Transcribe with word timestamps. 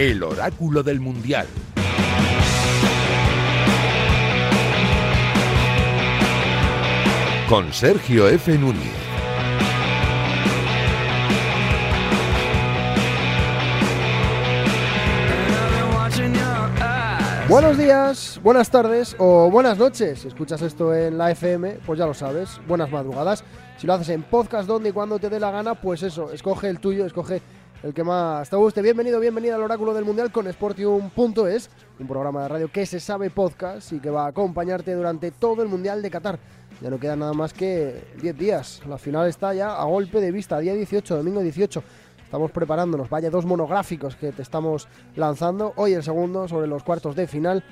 El 0.00 0.22
oráculo 0.22 0.82
del 0.82 0.98
Mundial. 0.98 1.46
Con 7.46 7.70
Sergio 7.74 8.26
F. 8.26 8.56
Núñez. 8.56 8.80
Buenos 17.50 17.76
días, 17.76 18.40
buenas 18.42 18.70
tardes 18.70 19.14
o 19.18 19.50
buenas 19.50 19.76
noches. 19.76 20.20
Si 20.20 20.28
escuchas 20.28 20.62
esto 20.62 20.94
en 20.94 21.18
la 21.18 21.30
FM, 21.32 21.80
pues 21.84 21.98
ya 21.98 22.06
lo 22.06 22.14
sabes. 22.14 22.58
Buenas 22.66 22.90
madrugadas. 22.90 23.44
Si 23.76 23.86
lo 23.86 23.92
haces 23.92 24.08
en 24.10 24.22
podcast 24.22 24.66
donde 24.66 24.88
y 24.88 24.92
cuando 24.92 25.18
te 25.18 25.28
dé 25.28 25.38
la 25.38 25.50
gana, 25.50 25.74
pues 25.74 26.02
eso, 26.02 26.32
escoge 26.32 26.68
el 26.68 26.80
tuyo, 26.80 27.04
escoge 27.04 27.42
el 27.82 27.94
que 27.94 28.04
más 28.04 28.50
te 28.50 28.56
guste. 28.56 28.82
Bienvenido, 28.82 29.18
bienvenida 29.20 29.54
al 29.54 29.62
Oráculo 29.62 29.94
del 29.94 30.04
Mundial 30.04 30.30
con 30.30 30.50
Sportium.es, 30.50 31.70
un 31.98 32.06
programa 32.06 32.42
de 32.42 32.48
radio 32.48 32.72
que 32.72 32.84
se 32.84 33.00
sabe 33.00 33.30
podcast 33.30 33.92
y 33.92 34.00
que 34.00 34.10
va 34.10 34.26
a 34.26 34.28
acompañarte 34.28 34.94
durante 34.94 35.30
todo 35.30 35.62
el 35.62 35.68
Mundial 35.68 36.02
de 36.02 36.10
Qatar. 36.10 36.38
Ya 36.80 36.90
no 36.90 36.98
queda 36.98 37.16
nada 37.16 37.32
más 37.32 37.52
que 37.52 38.04
10 38.20 38.36
días. 38.36 38.82
La 38.86 38.98
final 38.98 39.28
está 39.28 39.54
ya 39.54 39.80
a 39.80 39.84
golpe 39.84 40.20
de 40.20 40.30
vista, 40.30 40.58
día 40.58 40.74
18, 40.74 41.16
domingo 41.16 41.40
18. 41.40 41.82
Estamos 42.24 42.50
preparándonos, 42.50 43.08
vaya 43.08 43.30
dos 43.30 43.44
monográficos 43.44 44.14
que 44.14 44.32
te 44.32 44.42
estamos 44.42 44.86
lanzando. 45.16 45.72
Hoy 45.76 45.94
el 45.94 46.02
segundo 46.02 46.48
sobre 46.48 46.66
los 46.66 46.82
cuartos 46.82 47.16
de 47.16 47.26
final. 47.26 47.64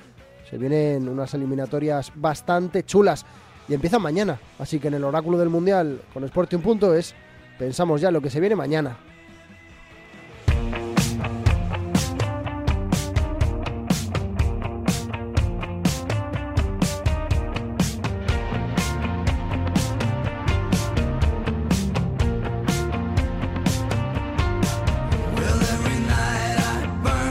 Se 0.48 0.56
vienen 0.56 1.08
unas 1.08 1.34
eliminatorias 1.34 2.10
bastante 2.14 2.82
chulas 2.82 3.26
y 3.68 3.74
empiezan 3.74 4.00
mañana. 4.00 4.40
Así 4.58 4.80
que 4.80 4.88
en 4.88 4.94
el 4.94 5.04
oráculo 5.04 5.36
del 5.36 5.50
mundial 5.50 6.00
con 6.14 6.24
Sporting.es 6.24 7.14
pensamos 7.58 8.00
ya 8.00 8.10
lo 8.10 8.22
que 8.22 8.30
se 8.30 8.40
viene 8.40 8.56
mañana. 8.56 8.96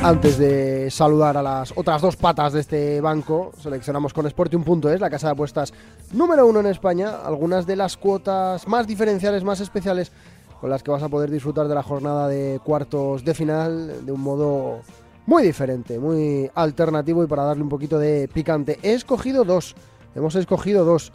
Antes 0.08 0.38
de 0.38 0.90
saludar 0.90 1.36
a 1.36 1.44
las 1.44 1.74
otras 1.76 2.02
dos 2.02 2.16
patas 2.16 2.54
de 2.54 2.62
este 2.62 3.02
banco, 3.02 3.52
seleccionamos 3.62 4.14
con 4.14 4.26
Sportium.es, 4.30 5.02
la 5.02 5.10
casa 5.10 5.28
de 5.28 5.34
apuestas 5.34 5.74
número 6.14 6.48
uno 6.48 6.62
en 6.62 6.68
España, 6.68 7.18
algunas 7.26 7.68
de 7.68 7.76
las 7.76 7.98
cuotas 7.98 8.66
más 8.70 8.88
diferenciales, 8.88 9.44
más 9.44 9.60
especiales, 9.60 10.14
con 10.62 10.70
las 10.70 10.82
que 10.82 10.92
vas 10.92 11.04
a 11.04 11.10
poder 11.10 11.30
disfrutar 11.30 11.68
de 11.68 11.76
la 11.76 11.84
jornada 11.84 12.30
de 12.30 12.62
cuartos 12.64 13.26
de 13.26 13.34
final 13.34 14.06
de 14.06 14.12
un 14.14 14.22
modo 14.22 14.80
muy 15.26 15.44
diferente, 15.44 16.00
muy 16.00 16.50
alternativo 16.56 17.26
y 17.26 17.28
para 17.28 17.44
darle 17.44 17.64
un 17.64 17.70
poquito 17.70 18.00
de 18.00 18.30
picante. 18.30 18.80
He 18.84 18.94
escogido 18.94 19.44
dos, 19.44 19.76
hemos 20.16 20.36
escogido 20.36 20.86
dos. 20.86 21.12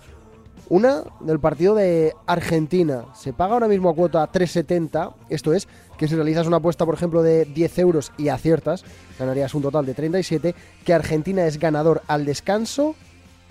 Una 0.69 1.03
del 1.21 1.41
partido 1.41 1.75
de 1.75 2.15
Argentina. 2.27 3.05
Se 3.15 3.33
paga 3.33 3.55
ahora 3.55 3.69
mismo 3.69 3.91
a 3.91 3.95
cuota 3.95 4.31
3,70. 4.31 5.13
Esto 5.29 5.53
es 5.53 5.69
que 5.99 6.09
si 6.09 6.15
realizas 6.15 6.47
una 6.47 6.59
apuesta, 6.59 6.87
por 6.87 6.95
ejemplo, 6.95 7.23
de 7.23 7.45
10 7.45 7.79
euros 7.79 8.13
y 8.17 8.29
aciertas, 8.29 8.85
ganarías 9.19 9.55
un 9.55 9.63
total 9.63 9.85
de 9.87 9.95
37. 9.95 10.55
Que 10.85 10.95
Argentina 10.95 11.47
es 11.47 11.59
ganador 11.59 12.03
al 12.07 12.25
descanso 12.25 12.95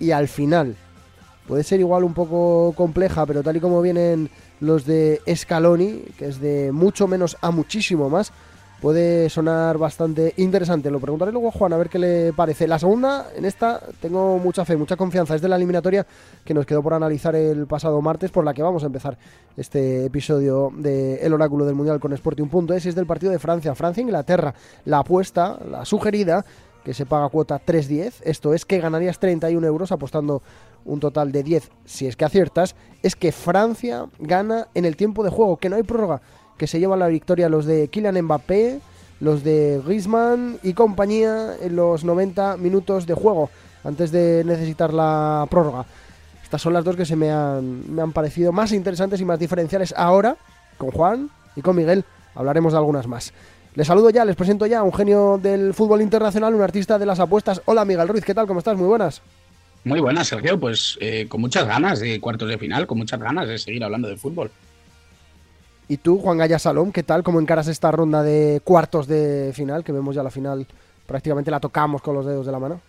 y 0.00 0.10
al 0.10 0.28
final. 0.28 0.76
Puede 1.46 1.64
ser 1.64 1.80
igual 1.80 2.04
un 2.04 2.14
poco 2.14 2.72
compleja, 2.76 3.26
pero 3.26 3.42
tal 3.42 3.56
y 3.56 3.60
como 3.60 3.82
vienen 3.82 4.30
los 4.60 4.86
de 4.86 5.20
Scaloni, 5.34 6.02
que 6.16 6.28
es 6.28 6.40
de 6.40 6.70
mucho 6.72 7.08
menos 7.08 7.36
a 7.40 7.50
muchísimo 7.50 8.08
más, 8.08 8.32
puede 8.82 9.30
sonar 9.30 9.78
bastante 9.78 10.34
interesante. 10.38 10.90
Lo 10.90 10.98
preguntaré 10.98 11.30
luego 11.30 11.48
a 11.48 11.52
Juan 11.52 11.72
a 11.72 11.76
ver 11.76 11.88
qué 11.88 12.00
le 12.00 12.32
parece. 12.32 12.66
La 12.66 12.80
segunda, 12.80 13.28
en 13.36 13.44
esta 13.44 13.80
tengo 14.00 14.38
mucha 14.38 14.64
fe, 14.64 14.76
mucha 14.76 14.96
confianza. 14.96 15.36
Es 15.36 15.40
de 15.40 15.48
la 15.48 15.54
eliminatoria 15.54 16.04
que 16.44 16.52
nos 16.52 16.66
quedó 16.66 16.82
por 16.82 16.92
analizar 16.92 17.36
el 17.36 17.68
pasado 17.68 18.02
martes, 18.02 18.32
por 18.32 18.44
la 18.44 18.52
que 18.52 18.60
vamos 18.60 18.82
a 18.82 18.86
empezar 18.86 19.16
este 19.56 20.06
episodio 20.06 20.72
de 20.76 21.14
El 21.24 21.32
Oráculo 21.32 21.64
del 21.64 21.76
Mundial 21.76 22.00
con 22.00 22.12
Sporting.es. 22.12 22.84
Es 22.84 22.96
del 22.96 23.06
partido 23.06 23.30
de 23.30 23.38
Francia, 23.38 23.72
Francia-Inglaterra. 23.76 24.52
La 24.84 24.98
apuesta, 24.98 25.60
la 25.70 25.84
sugerida, 25.84 26.44
que 26.84 26.92
se 26.92 27.06
paga 27.06 27.28
cuota 27.28 27.60
3.10, 27.64 28.14
esto 28.24 28.52
es 28.52 28.64
que 28.64 28.80
ganarías 28.80 29.20
31 29.20 29.64
euros 29.64 29.92
apostando 29.92 30.42
un 30.84 30.98
total 30.98 31.30
de 31.30 31.44
10 31.44 31.70
si 31.84 32.08
es 32.08 32.16
que 32.16 32.24
aciertas, 32.24 32.74
es 33.04 33.14
que 33.14 33.30
Francia 33.30 34.06
gana 34.18 34.66
en 34.74 34.84
el 34.84 34.96
tiempo 34.96 35.22
de 35.22 35.30
juego, 35.30 35.58
que 35.58 35.68
no 35.68 35.76
hay 35.76 35.84
prórroga 35.84 36.20
que 36.62 36.68
se 36.68 36.78
llevan 36.78 37.00
la 37.00 37.08
victoria 37.08 37.48
los 37.48 37.66
de 37.66 37.88
Kylian 37.88 38.22
Mbappé, 38.22 38.78
los 39.18 39.42
de 39.42 39.82
Griezmann 39.84 40.60
y 40.62 40.74
compañía 40.74 41.56
en 41.60 41.74
los 41.74 42.04
90 42.04 42.56
minutos 42.56 43.04
de 43.04 43.14
juego 43.14 43.50
antes 43.82 44.12
de 44.12 44.44
necesitar 44.46 44.94
la 44.94 45.44
prórroga. 45.50 45.86
Estas 46.40 46.62
son 46.62 46.72
las 46.72 46.84
dos 46.84 46.94
que 46.94 47.04
se 47.04 47.16
me 47.16 47.32
han, 47.32 47.92
me 47.92 48.00
han 48.00 48.12
parecido 48.12 48.52
más 48.52 48.70
interesantes 48.70 49.20
y 49.20 49.24
más 49.24 49.40
diferenciales 49.40 49.92
ahora 49.96 50.36
con 50.78 50.92
Juan 50.92 51.30
y 51.56 51.62
con 51.62 51.74
Miguel. 51.74 52.04
Hablaremos 52.36 52.74
de 52.74 52.78
algunas 52.78 53.08
más. 53.08 53.32
Les 53.74 53.88
saludo 53.88 54.10
ya, 54.10 54.24
les 54.24 54.36
presento 54.36 54.64
ya 54.66 54.78
a 54.78 54.82
un 54.84 54.94
genio 54.94 55.40
del 55.42 55.74
fútbol 55.74 56.00
internacional, 56.00 56.54
un 56.54 56.62
artista 56.62 56.96
de 56.96 57.06
las 57.06 57.18
apuestas. 57.18 57.60
Hola 57.64 57.84
Miguel 57.84 58.06
Ruiz, 58.06 58.24
¿qué 58.24 58.34
tal? 58.34 58.46
¿Cómo 58.46 58.60
estás? 58.60 58.76
Muy 58.76 58.86
buenas. 58.86 59.20
Muy 59.82 59.98
buenas, 59.98 60.28
Sergio. 60.28 60.60
Pues 60.60 60.96
eh, 61.00 61.26
con 61.28 61.40
muchas 61.40 61.66
ganas 61.66 61.98
de 61.98 62.20
cuartos 62.20 62.48
de 62.48 62.56
final, 62.56 62.86
con 62.86 62.98
muchas 62.98 63.18
ganas 63.18 63.48
de 63.48 63.58
seguir 63.58 63.82
hablando 63.82 64.06
de 64.06 64.16
fútbol. 64.16 64.52
Y 65.88 65.98
tú, 65.98 66.18
Juan 66.18 66.38
Gaya 66.38 66.58
Salom, 66.58 66.92
¿qué 66.92 67.02
tal? 67.02 67.22
¿Cómo 67.22 67.40
encaras 67.40 67.68
esta 67.68 67.90
ronda 67.90 68.22
de 68.22 68.60
cuartos 68.64 69.06
de 69.06 69.52
final? 69.54 69.84
Que 69.84 69.92
vemos 69.92 70.14
ya 70.14 70.22
la 70.22 70.30
final, 70.30 70.66
prácticamente 71.06 71.50
la 71.50 71.60
tocamos 71.60 72.00
con 72.02 72.14
los 72.14 72.24
dedos 72.24 72.46
de 72.46 72.52
la 72.52 72.58
mano. 72.58 72.80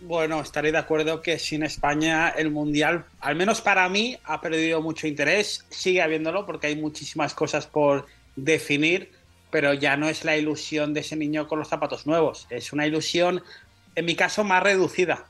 Bueno, 0.00 0.40
estaré 0.40 0.70
de 0.70 0.78
acuerdo 0.78 1.22
que 1.22 1.38
sin 1.38 1.62
España 1.62 2.28
el 2.28 2.50
Mundial, 2.50 3.04
al 3.20 3.36
menos 3.36 3.60
para 3.60 3.88
mí, 3.88 4.18
ha 4.24 4.40
perdido 4.40 4.82
mucho 4.82 5.06
interés. 5.06 5.64
Sigue 5.70 6.02
habiéndolo 6.02 6.46
porque 6.46 6.68
hay 6.68 6.76
muchísimas 6.76 7.34
cosas 7.34 7.66
por 7.66 8.06
definir, 8.36 9.10
pero 9.50 9.72
ya 9.72 9.96
no 9.96 10.08
es 10.08 10.24
la 10.24 10.36
ilusión 10.36 10.94
de 10.94 11.00
ese 11.00 11.16
niño 11.16 11.48
con 11.48 11.58
los 11.58 11.68
zapatos 11.68 12.06
nuevos. 12.06 12.46
Es 12.50 12.72
una 12.72 12.86
ilusión, 12.86 13.42
en 13.94 14.04
mi 14.04 14.14
caso, 14.14 14.44
más 14.44 14.62
reducida 14.62 15.26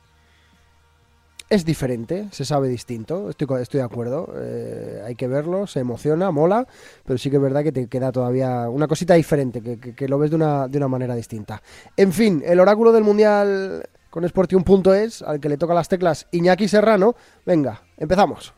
es 1.49 1.65
diferente, 1.65 2.27
se 2.31 2.45
sabe 2.45 2.67
distinto, 2.67 3.29
estoy, 3.29 3.47
de 3.71 3.81
acuerdo, 3.81 4.33
eh, 4.35 5.01
hay 5.05 5.15
que 5.15 5.27
verlo, 5.27 5.67
se 5.67 5.79
emociona, 5.79 6.31
mola, 6.31 6.67
pero 7.05 7.17
sí 7.17 7.29
que 7.29 7.35
es 7.35 7.41
verdad 7.41 7.63
que 7.63 7.71
te 7.71 7.87
queda 7.87 8.11
todavía 8.11 8.69
una 8.69 8.87
cosita 8.87 9.13
diferente, 9.13 9.61
que, 9.61 10.07
lo 10.07 10.17
ves 10.17 10.31
de 10.31 10.37
una, 10.37 10.67
de 10.67 10.77
una 10.77 10.87
manera 10.87 11.15
distinta. 11.15 11.61
En 11.95 12.11
fin, 12.11 12.41
el 12.45 12.59
oráculo 12.59 12.91
del 12.91 13.03
Mundial 13.03 13.87
con 14.09 14.27
Sportium.es, 14.27 15.21
al 15.21 15.39
que 15.39 15.49
le 15.49 15.57
toca 15.57 15.73
las 15.73 15.89
teclas 15.89 16.27
Iñaki 16.31 16.67
Serrano, 16.67 17.15
venga, 17.45 17.83
empezamos. 17.97 18.53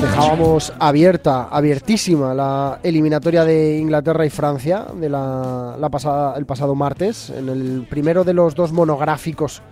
Dejábamos 0.00 0.72
abierta, 0.78 1.48
abiertísima 1.50 2.34
la 2.34 2.80
eliminatoria 2.82 3.44
de 3.44 3.78
Inglaterra 3.78 4.24
y 4.24 4.30
Francia 4.30 4.86
de 4.94 5.08
la, 5.08 5.76
la 5.78 5.88
pasada, 5.90 6.36
el 6.38 6.46
pasado 6.46 6.74
martes, 6.74 7.30
en 7.30 7.48
el 7.48 7.86
primero 7.88 8.24
de 8.24 8.32
los 8.32 8.54
dos 8.54 8.72
monográficos 8.72 9.62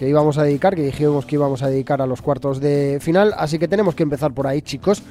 que 0.00 0.08
íbamos 0.08 0.38
a 0.38 0.44
dedicar, 0.44 0.74
que 0.74 0.82
dijimos 0.82 1.26
que 1.26 1.34
íbamos 1.34 1.62
a 1.62 1.68
dedicar 1.68 2.00
a 2.00 2.06
los 2.06 2.22
cuartos 2.22 2.58
de 2.58 2.96
final. 3.02 3.34
Así 3.36 3.58
que 3.58 3.68
tenemos 3.68 3.94
que 3.94 4.02
empezar 4.02 4.32
por 4.32 4.46
ahí, 4.46 4.62
chicos. 4.62 5.02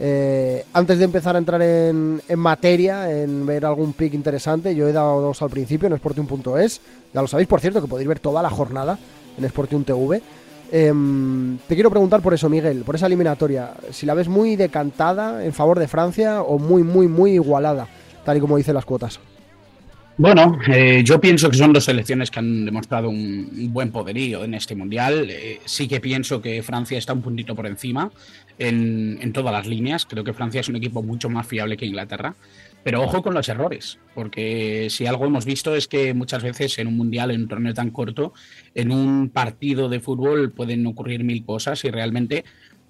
Eh, 0.00 0.64
antes 0.72 0.98
de 0.98 1.04
empezar 1.04 1.36
a 1.36 1.38
entrar 1.38 1.62
en, 1.62 2.20
materia, 2.38 3.08
en 3.08 3.46
ver 3.46 3.64
algún 3.64 3.92
pick 3.92 4.14
interesante, 4.14 4.74
yo 4.74 4.88
he 4.88 4.92
dado 4.92 5.20
dos 5.20 5.40
al 5.42 5.50
principio 5.50 5.86
en 5.86 5.92
Sporting.es. 5.92 6.80
Ya 7.14 7.22
lo 7.22 7.28
sabéis, 7.28 7.46
por 7.46 7.60
cierto, 7.60 7.80
que 7.80 7.86
podéis 7.86 8.08
ver 8.08 8.18
toda 8.18 8.42
la 8.42 8.50
jornada 8.50 8.98
en 9.38 9.44
Sporting 9.44 9.84
TV. 9.84 10.20
Em, 10.72 11.58
te 11.68 11.76
quiero 11.76 11.90
preguntar 11.90 12.20
por 12.20 12.34
eso, 12.34 12.48
Miguel, 12.48 12.82
por 12.82 12.96
esa 12.96 13.06
eliminatoria. 13.06 13.74
Si 13.92 14.06
la 14.06 14.14
ves 14.14 14.26
muy 14.26 14.56
decantada 14.56 15.44
en 15.44 15.52
favor 15.52 15.78
de 15.78 15.86
Francia 15.86 16.42
o 16.42 16.58
muy, 16.58 16.82
muy, 16.82 17.06
muy 17.06 17.34
igualada, 17.34 17.86
tal 18.24 18.38
y 18.38 18.40
como 18.40 18.56
dicen 18.56 18.74
las 18.74 18.84
cuotas. 18.84 19.20
Bueno, 20.18 20.58
eh, 20.68 21.02
yo 21.04 21.20
pienso 21.20 21.48
que 21.48 21.56
son 21.56 21.72
dos 21.72 21.84
selecciones 21.84 22.30
que 22.30 22.38
han 22.38 22.66
demostrado 22.66 23.08
un, 23.08 23.72
buen 23.72 23.90
poderío 23.90 24.44
en 24.44 24.52
este 24.52 24.74
mundial. 24.74 25.28
Eh, 25.30 25.60
sí 25.64 25.88
que 25.88 26.00
pienso 26.00 26.42
que 26.42 26.62
Francia 26.62 26.98
está 26.98 27.14
un 27.14 27.22
puntito 27.22 27.54
por 27.54 27.66
encima 27.66 28.10
en, 28.58 29.32
todas 29.32 29.52
las 29.52 29.66
líneas. 29.66 30.04
Creo 30.04 30.22
que 30.22 30.34
Francia 30.34 30.60
es 30.60 30.68
un 30.68 30.76
equipo 30.76 31.02
mucho 31.02 31.30
más 31.30 31.46
fiable 31.46 31.78
que 31.78 31.86
Inglaterra. 31.86 32.34
Pero 32.84 33.00
ojo 33.00 33.22
con 33.22 33.32
los 33.32 33.48
errores, 33.48 34.00
porque 34.12 34.88
si 34.90 35.06
algo 35.06 35.24
hemos 35.24 35.44
visto 35.44 35.76
es 35.76 35.86
que 35.86 36.14
muchas 36.14 36.42
veces 36.42 36.76
en 36.80 36.88
un 36.88 36.96
mundial, 36.96 37.30
en 37.30 37.42
un 37.42 37.48
torneo 37.48 37.72
tan 37.74 37.90
corto, 37.90 38.32
en 38.74 38.90
un 38.90 39.30
partido 39.30 39.88
de 39.88 40.00
fútbol 40.00 40.50
pueden 40.50 40.84
ocurrir 40.86 41.22
mil 41.22 41.44
cosas 41.44 41.84
y 41.84 41.90
realmente 41.90 42.44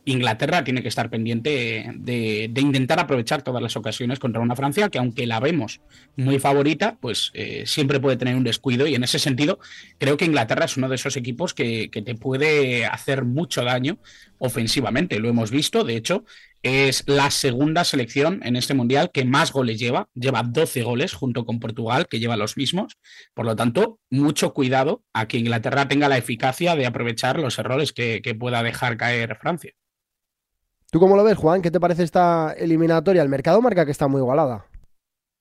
Inglaterra 0.05 0.65
tiene 0.65 0.83
que 0.83 0.89
estar 0.89 1.11
pendiente 1.11 1.93
de, 1.95 2.51
intentar 2.57 3.01
aprovechar 3.01 3.43
todas 3.43 3.63
las 3.63 3.77
ocasiones 3.77 4.19
contra 4.19 4.41
una 4.41 4.57
Francia 4.57 4.89
que 4.89 4.99
aunque 4.99 5.27
la 5.27 5.41
vemos 5.41 5.81
muy 6.17 6.39
favorita, 6.39 6.99
pues 7.01 7.31
eh, 7.35 7.65
siempre 7.67 8.01
puede 8.01 8.17
tener 8.17 8.37
un 8.37 8.45
descuido 8.45 8.87
y 8.87 8.95
en 8.95 9.05
ese 9.05 9.19
sentido 9.19 9.59
creo 9.99 10.17
que 10.17 10.25
Inglaterra 10.25 10.65
es 10.65 10.77
uno 10.77 10.89
de 10.89 10.97
esos 10.97 11.17
equipos 11.17 11.55
que, 11.55 11.91
que 11.91 12.03
te 12.03 12.15
puede 12.15 12.87
hacer 12.87 13.25
mucho 13.25 13.65
daño 13.65 13.99
ofensivamente. 14.39 15.21
Lo 15.21 15.29
hemos 15.29 15.51
visto, 15.51 15.85
de 15.85 15.97
hecho, 15.97 16.25
es 16.63 17.03
la 17.07 17.31
segunda 17.31 17.85
selección 17.85 18.41
en 18.45 18.55
este 18.57 18.75
mundial 18.75 19.11
que 19.13 19.25
más 19.25 19.53
goles 19.53 19.79
lleva. 19.79 20.09
Lleva 20.15 20.43
12 20.43 20.83
goles 20.83 21.13
junto 21.13 21.45
con 21.45 21.59
Portugal, 21.59 22.07
que 22.09 22.21
lleva 22.21 22.37
los 22.37 22.57
mismos. 22.57 22.99
Por 23.35 23.47
lo 23.47 23.57
tanto, 23.57 23.99
mucho 24.11 24.53
cuidado 24.55 25.03
a 25.13 25.27
que 25.27 25.39
Inglaterra 25.39 25.89
tenga 25.89 26.09
la 26.09 26.19
eficacia 26.19 26.77
de 26.77 26.87
aprovechar 26.87 27.39
los 27.39 27.59
errores 27.59 27.93
que, 27.93 28.21
pueda 28.39 28.63
dejar 28.63 28.97
caer 28.97 29.37
Francia. 29.37 29.73
¿Tú 30.93 31.01
cómo 31.01 31.17
lo 31.17 31.25
ves, 31.25 31.39
Juan? 31.39 31.63
¿Qué 31.63 31.71
te 31.71 31.81
parece 31.81 32.03
esta 32.03 32.53
eliminatoria? 32.53 33.23
El 33.23 33.31
mercado 33.31 33.63
marca 33.63 33.87
que 33.87 33.93
está 33.93 34.09
muy 34.09 34.21
igualada. 34.21 34.67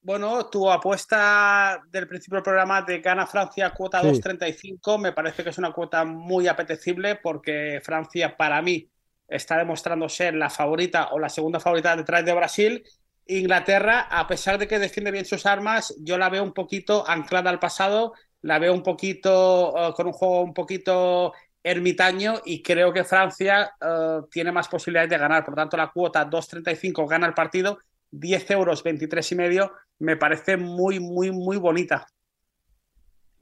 Bueno, 0.02 0.46
tu 0.46 0.72
apuesta 0.72 1.84
del 1.90 2.08
principio 2.08 2.38
del 2.38 2.44
programa 2.44 2.84
de 2.84 3.02
gana 3.02 3.28
Francia 3.28 3.70
cuota 3.72 4.02
2.35 4.02 4.98
me 4.98 5.12
parece 5.12 5.44
que 5.44 5.50
es 5.50 5.58
una 5.58 5.74
cuota 5.74 6.06
muy 6.06 6.48
apetecible 6.48 7.18
porque 7.22 7.82
Francia 7.84 8.38
para 8.38 8.62
mí 8.62 8.90
está 9.28 9.58
demostrando 9.58 10.08
ser 10.08 10.36
la 10.36 10.50
favorita 10.50 11.10
o 11.12 11.20
la 11.20 11.28
segunda 11.28 11.60
favorita 11.60 11.98
detrás 11.98 12.24
de 12.24 12.34
Brasil. 12.34 12.84
Inglaterra, 13.26 14.08
a 14.10 14.28
pesar 14.28 14.58
de 14.58 14.70
que 14.70 14.80
defiende 14.80 15.12
bien 15.12 15.26
sus 15.26 15.46
armas, 15.46 15.94
yo 16.00 16.18
la 16.18 16.30
veo 16.30 16.44
un 16.44 16.54
poquito 16.54 17.04
anclada 17.06 17.50
al 17.50 17.60
pasado, 17.60 18.14
la 18.42 18.58
veo 18.58 18.74
un 18.74 18.84
poquito 18.84 19.74
eh, 19.78 19.94
con 19.98 20.08
un 20.08 20.14
juego 20.14 20.44
un 20.44 20.54
poquito 20.54 21.34
ermitaño 21.64 22.42
y 22.46 22.62
creo 22.62 22.92
que 22.92 23.04
Francia 23.04 23.74
eh, 23.80 24.22
tiene 24.32 24.52
más 24.52 24.68
posibilidades 24.68 25.10
de 25.10 25.18
ganar. 25.18 25.46
Por 25.46 25.56
tanto, 25.56 25.78
la 25.78 25.92
cuota 25.92 26.30
2.35 26.30 27.08
gana 27.08 27.28
el 27.28 27.34
partido, 27.34 27.80
10 28.12 28.52
euros, 28.52 28.84
23 28.84 29.32
y 29.32 29.36
medio, 29.36 29.74
me 30.00 30.18
parece 30.18 30.58
muy, 30.58 31.00
muy, 31.00 31.32
muy 31.32 31.58
bonita. 31.58 32.08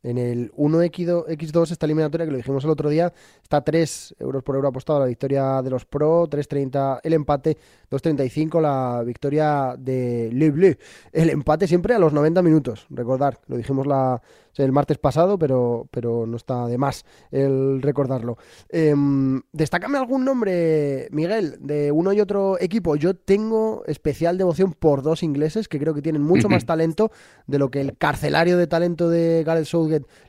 En 0.04 0.18
el 0.18 0.52
1X2, 0.54 1.72
esta 1.72 1.86
eliminatoria, 1.86 2.26
que 2.26 2.32
lo 2.32 2.38
dijimos 2.38 2.64
el 2.64 2.70
otro 2.70 2.90
día, 2.90 3.12
está 3.42 3.62
3 3.62 4.16
euros 4.20 4.44
por 4.44 4.56
euro 4.56 4.70
apostado 4.70 5.00
la 5.00 5.06
victoria 5.06 5.62
de 5.62 5.70
los 5.70 5.86
Pro, 5.86 6.28
3.30 6.30 7.00
el 7.04 7.14
empate, 7.14 7.58
2.35 7.92 8.62
la 8.62 9.04
victoria 9.04 9.76
de 9.78 10.30
Le 10.32 10.52
Bleu. 10.52 10.76
El 11.12 11.30
empate 11.30 11.68
siempre 11.68 11.94
a 11.94 12.00
los 12.00 12.14
90 12.14 12.42
minutos, 12.42 12.86
recordar, 12.90 13.40
lo 13.48 13.58
dijimos 13.58 13.88
la, 13.88 14.22
el 14.64 14.72
martes 14.72 14.98
pasado, 14.98 15.38
pero, 15.38 15.88
pero 15.92 16.26
no 16.26 16.38
está 16.38 16.68
de 16.68 16.78
más 16.78 17.06
el 17.32 17.82
recordarlo. 17.82 18.38
Eh, 18.70 18.96
Destácame 19.52 19.98
algún 19.98 20.26
nombre, 20.26 21.08
Miguel, 21.12 21.58
de 21.60 21.92
uno 21.92 22.14
y 22.14 22.20
otro 22.20 22.60
equipo. 22.60 22.96
Yo 22.96 23.16
tengo 23.16 23.84
especial 23.86 24.38
devoción 24.38 24.74
por 24.74 25.02
dos 25.02 25.24
ingleses 25.24 25.68
que 25.68 25.80
creo 25.80 25.94
que 25.94 26.02
tienen 26.02 26.22
mucho 26.22 26.50
más 26.50 26.66
talento 26.66 27.12
de 27.48 27.60
lo 27.60 27.70
que 27.72 27.82
el 27.82 27.98
carcelario 27.98 28.58
de 28.58 28.68
talento 28.68 29.10
de 29.10 29.44
Gareth 29.46 29.66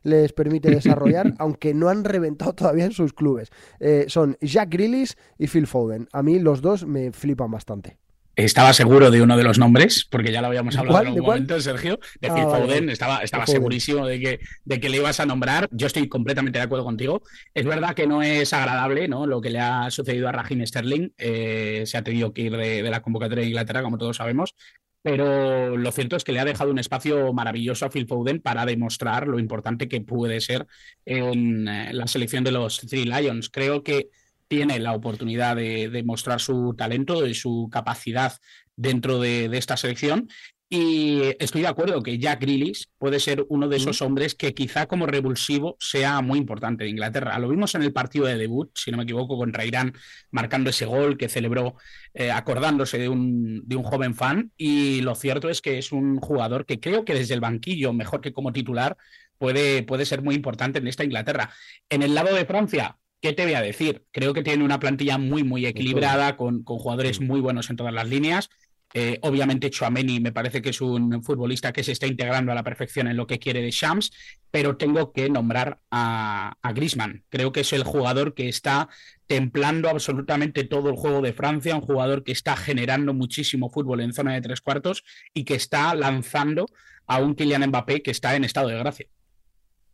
Les 0.03 0.33
permite 0.33 0.71
desarrollar, 0.75 1.35
aunque 1.39 1.75
no 1.75 1.89
han 1.89 2.05
reventado 2.05 2.55
todavía 2.55 2.85
en 2.85 2.93
sus 2.93 3.13
clubes. 3.13 3.51
Eh, 3.79 4.07
son 4.09 4.37
Jack 4.41 4.71
Grealish 4.71 5.15
y 5.39 5.47
Phil 5.47 5.67
Foden. 5.67 6.09
A 6.13 6.23
mí 6.23 6.39
los 6.39 6.63
dos 6.63 6.87
me 6.87 7.13
flipan 7.13 7.51
bastante. 7.51 7.99
Estaba 8.37 8.73
seguro 8.73 9.11
de 9.11 9.21
uno 9.21 9.37
de 9.37 9.43
los 9.43 9.59
nombres, 9.59 10.07
porque 10.09 10.33
ya 10.33 10.41
lo 10.41 10.47
habíamos 10.47 10.77
hablado 10.77 11.01
en 11.01 11.07
algún 11.09 11.23
momento, 11.23 11.61
Sergio, 11.61 11.99
de 12.21 12.29
ah, 12.29 12.35
Phil 12.35 12.45
Foden. 12.45 12.89
Estaba, 12.89 13.19
estaba 13.19 13.47
segurísimo 13.47 14.07
de 14.07 14.21
que, 14.21 14.41
de 14.65 14.81
que 14.81 14.89
le 14.89 14.99
ibas 14.99 15.21
a 15.21 15.27
nombrar. 15.27 15.69
Yo 15.73 15.87
estoy 15.89 16.09
completamente 16.09 16.59
de 16.59 16.65
acuerdo 16.65 16.85
contigo. 16.85 17.23
Es 17.53 17.67
verdad 17.67 17.95
que 17.95 18.07
no 18.07 18.23
es 18.23 18.53
agradable 18.53 19.09
¿no? 19.09 19.27
lo 19.27 19.41
que 19.41 19.51
le 19.51 19.59
ha 19.59 19.91
sucedido 19.91 20.29
a 20.29 20.33
Raheem 20.33 20.65
Sterling. 20.65 21.13
Eh, 21.19 21.83
se 21.87 21.99
ha 21.99 22.03
tenido 22.03 22.33
que 22.33 22.43
ir 22.43 22.57
de, 22.57 22.83
la 22.83 23.03
convocatoria 23.03 23.43
de 23.43 23.49
Inglaterra, 23.49 23.83
como 23.83 23.99
todos 23.99 24.17
sabemos. 24.17 24.55
Pero 25.03 25.77
lo 25.77 25.93
cierto 25.93 26.17
es 26.17 26.25
que 26.25 26.33
le 26.33 26.41
ha 26.41 26.45
dejado 26.45 26.71
un 26.71 26.79
espacio 26.79 27.33
maravilloso 27.33 27.87
a 27.87 27.91
Phil 27.91 28.07
Foden 28.07 28.41
para 28.41 28.67
demostrar 28.67 29.27
lo 29.27 29.39
importante 29.39 29.89
que 29.89 30.03
puede 30.03 30.41
ser 30.41 30.67
en 31.07 31.67
eh, 31.69 31.93
la 31.95 32.07
selección 32.07 32.45
de 32.45 32.53
los 32.53 32.81
Three 32.81 33.05
Lions. 33.05 33.49
Creo 33.49 33.83
que 33.83 34.11
tiene 34.51 34.81
la 34.81 34.95
oportunidad 34.95 35.57
de, 35.57 36.03
mostrar 36.05 36.41
su 36.41 36.75
talento 36.77 37.25
y 37.25 37.35
su 37.35 37.69
capacidad 37.71 38.33
dentro 38.75 39.21
de, 39.21 39.45
esta 39.57 39.77
selección. 39.77 40.29
Y 40.73 41.23
estoy 41.41 41.63
de 41.63 41.67
acuerdo 41.67 42.01
que 42.01 42.17
Jack 42.17 42.43
Grealish 42.43 42.87
puede 42.97 43.19
ser 43.19 43.45
uno 43.49 43.67
de 43.69 43.77
esos 43.77 44.03
hombres 44.03 44.37
que 44.37 44.55
quizá 44.55 44.87
como 44.87 45.05
revulsivo 45.05 45.77
sea 45.81 46.21
muy 46.21 46.39
importante 46.39 46.85
de 46.85 46.91
Inglaterra. 46.91 47.37
Lo 47.41 47.49
vimos 47.49 47.75
en 47.75 47.83
el 47.83 47.93
partido 47.93 48.27
de 48.27 48.39
debut, 48.39 48.71
si 48.77 48.93
no 48.93 48.97
me 48.97 49.03
equivoco, 49.03 49.37
contra 49.37 49.65
Irán, 49.65 49.93
marcando 50.31 50.71
ese 50.71 50.87
gol 50.87 51.19
que 51.19 51.29
celebró 51.29 51.75
eh, 52.15 52.31
acordándose 52.31 52.99
de 52.99 53.09
un, 53.09 53.63
de 53.67 53.75
un 53.75 53.83
joven 53.83 54.15
fan. 54.15 54.53
Y 54.57 55.01
lo 55.01 55.17
cierto 55.17 55.49
es 55.49 55.61
que 55.61 55.77
es 55.77 55.91
un 55.91 56.19
jugador 56.19 56.65
que 56.67 56.79
creo 56.79 57.05
que 57.05 57.15
desde 57.15 57.35
el 57.35 57.41
banquillo, 57.41 57.93
mejor 57.93 58.21
que 58.21 58.33
como 58.33 58.53
titular, 58.53 58.97
puede, 59.39 59.83
puede 59.83 60.07
ser 60.07 60.23
muy 60.23 60.37
importante 60.37 60.79
en 60.79 60.87
esta 60.87 61.03
Inglaterra. 61.03 61.51
En 61.89 62.05
el 62.05 62.15
lado 62.15 62.33
de 62.33 62.45
Francia, 62.45 62.97
¿Qué 63.21 63.35
te 63.35 63.45
voy 63.45 63.53
a 63.53 63.61
decir? 63.61 64.07
Creo 64.13 64.33
que 64.33 64.43
tiene 64.43 64.65
una 64.65 64.81
plantilla 64.81 65.19
muy, 65.19 65.45
muy 65.45 65.67
equilibrada, 65.67 66.39
con, 66.39 66.65
jugadores 66.65 67.21
muy 67.21 67.41
buenos 67.41 67.69
en 67.69 67.77
todas 67.77 67.93
las 67.93 68.09
líneas. 68.09 68.49
Eh, 68.93 69.19
obviamente, 69.23 69.71
Chouameni 69.71 70.21
me 70.21 70.33
parece 70.33 70.61
que 70.61 70.71
es 70.71 70.81
un 70.81 71.23
futbolista 71.23 71.73
que 71.73 71.85
se 71.85 71.93
está 71.93 72.07
integrando 72.07 72.51
a 72.51 72.55
la 72.55 72.65
perfección 72.65 73.07
en 73.07 73.17
lo 73.17 73.27
que 73.27 73.39
quiere 73.39 73.63
de 73.63 73.71
Shams, 73.71 74.11
pero 74.51 74.77
tengo 74.77 75.13
que 75.13 75.31
nombrar 75.31 75.81
a, 75.91 76.57
a 76.61 76.73
Grisman. 76.73 77.25
Creo 77.29 77.53
que 77.53 77.61
es 77.61 77.73
el 77.73 77.85
jugador 77.85 78.35
que 78.35 78.49
está 78.49 78.89
templando 79.27 79.89
absolutamente 79.89 80.65
todo 80.65 80.91
el 80.91 80.97
juego 80.97 81.23
de 81.23 81.33
Francia, 81.33 81.77
un 81.77 81.83
jugador 81.83 82.25
que 82.25 82.33
está 82.33 82.57
generando 82.57 83.15
muchísimo 83.15 83.71
fútbol 83.71 84.01
en 84.01 84.13
zona 84.13 84.35
de 84.35 84.41
tres 84.41 84.61
cuartos 84.61 85.05
y 85.33 85.45
que 85.45 85.55
está 85.55 85.95
lanzando 85.95 86.67
a 87.07 87.19
un 87.19 87.35
Kylian 87.35 87.69
Mbappé 87.69 88.03
que 88.03 88.11
está 88.11 88.35
en 88.35 88.45
estado 88.45 88.69
de 88.69 88.79
gracia 88.79 89.07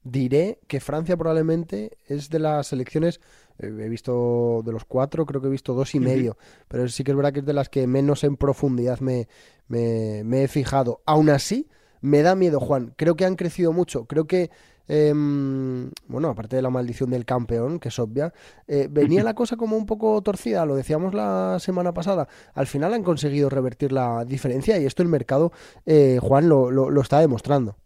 diré 0.07 0.61
que 0.69 0.81
Francia 0.81 1.17
probablemente 1.17 1.99
es 2.07 2.31
de 2.31 2.39
las 2.39 2.69
selecciones, 2.69 3.21
eh, 3.59 3.67
he 3.67 3.89
visto 3.89 4.63
de 4.65 4.73
los 4.73 4.85
cuatro, 4.85 5.27
creo 5.27 5.41
que 5.41 5.49
he 5.49 5.51
visto 5.51 5.75
dos 5.75 5.95
y 5.95 6.01
medio, 6.01 6.37
pero 6.69 6.89
sí 6.89 7.05
que 7.05 7.11
es 7.11 7.17
verdad 7.17 7.33
que 7.33 7.41
es 7.41 7.47
de 7.47 7.53
las 7.53 7.69
que 7.69 7.87
menos 7.87 8.25
en 8.25 8.37
profundidad 8.37 9.01
me, 9.01 9.29
me, 9.69 10.45
he 10.45 10.49
fijado. 10.49 11.03
Aún 11.07 11.31
así, 11.31 11.69
me 12.01 12.23
da 12.23 12.35
miedo, 12.35 12.61
Juan. 12.61 12.95
Creo 12.97 13.17
que 13.17 13.25
han 13.25 13.35
crecido 13.35 13.73
mucho. 13.73 14.05
Creo 14.05 14.27
que, 14.27 14.51
em, 14.87 15.91
bueno, 16.07 16.29
aparte 16.29 16.55
de 16.55 16.63
la 16.63 16.71
maldición 16.71 17.11
del 17.11 17.25
campeón, 17.25 17.81
que 17.81 17.89
es 17.89 17.99
obvia, 17.99 18.33
eh, 18.69 18.89
venía 18.89 19.25
la 19.25 19.35
cosa 19.35 19.57
como 19.57 19.77
un 19.77 19.87
poco 19.87 20.23
torcida, 20.23 20.65
lo 20.65 20.77
decíamos 20.77 21.15
la 21.15 21.59
semana 21.59 21.93
pasada. 21.93 22.29
Al 22.55 22.69
final 22.69 22.95
han 22.95 23.03
conseguido 23.03 23.49
revertir 23.49 23.91
la 23.91 24.25
diferencia 24.25 24.79
y 24.79 24.87
esto 24.87 25.03
el 25.03 25.09
mercado, 25.09 25.53
eh, 25.85 26.19
Juan, 26.23 26.49
lo, 26.49 26.71
lo 26.71 27.01
está 27.01 27.19
demostrando. 27.21 27.77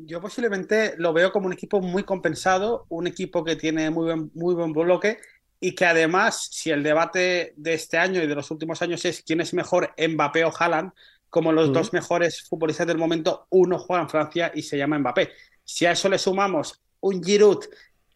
Yo 0.00 0.20
posiblemente 0.20 0.94
lo 0.98 1.12
veo 1.12 1.32
como 1.32 1.46
un 1.46 1.52
equipo 1.52 1.80
muy 1.80 2.04
compensado, 2.04 2.86
un 2.88 3.06
equipo 3.06 3.44
que 3.44 3.56
tiene 3.56 3.90
muy 3.90 4.04
buen, 4.06 4.30
muy 4.34 4.54
buen 4.54 4.72
bloque 4.72 5.18
y 5.60 5.74
que 5.74 5.86
además, 5.86 6.48
si 6.52 6.70
el 6.70 6.82
debate 6.82 7.52
de 7.56 7.74
este 7.74 7.98
año 7.98 8.22
y 8.22 8.26
de 8.26 8.34
los 8.34 8.50
últimos 8.50 8.80
años 8.80 9.04
es 9.04 9.22
quién 9.22 9.40
es 9.40 9.54
mejor, 9.54 9.92
Mbappé 9.98 10.44
o 10.44 10.52
Haaland, 10.56 10.92
como 11.30 11.52
los 11.52 11.72
dos 11.72 11.92
mejores 11.92 12.48
futbolistas 12.48 12.86
del 12.86 12.96
momento, 12.96 13.46
uno 13.50 13.78
juega 13.78 14.02
en 14.02 14.08
Francia 14.08 14.52
y 14.54 14.62
se 14.62 14.78
llama 14.78 14.98
Mbappé. 14.98 15.30
Si 15.64 15.84
a 15.84 15.92
eso 15.92 16.08
le 16.08 16.18
sumamos 16.18 16.80
un 17.00 17.22
Giroud 17.22 17.64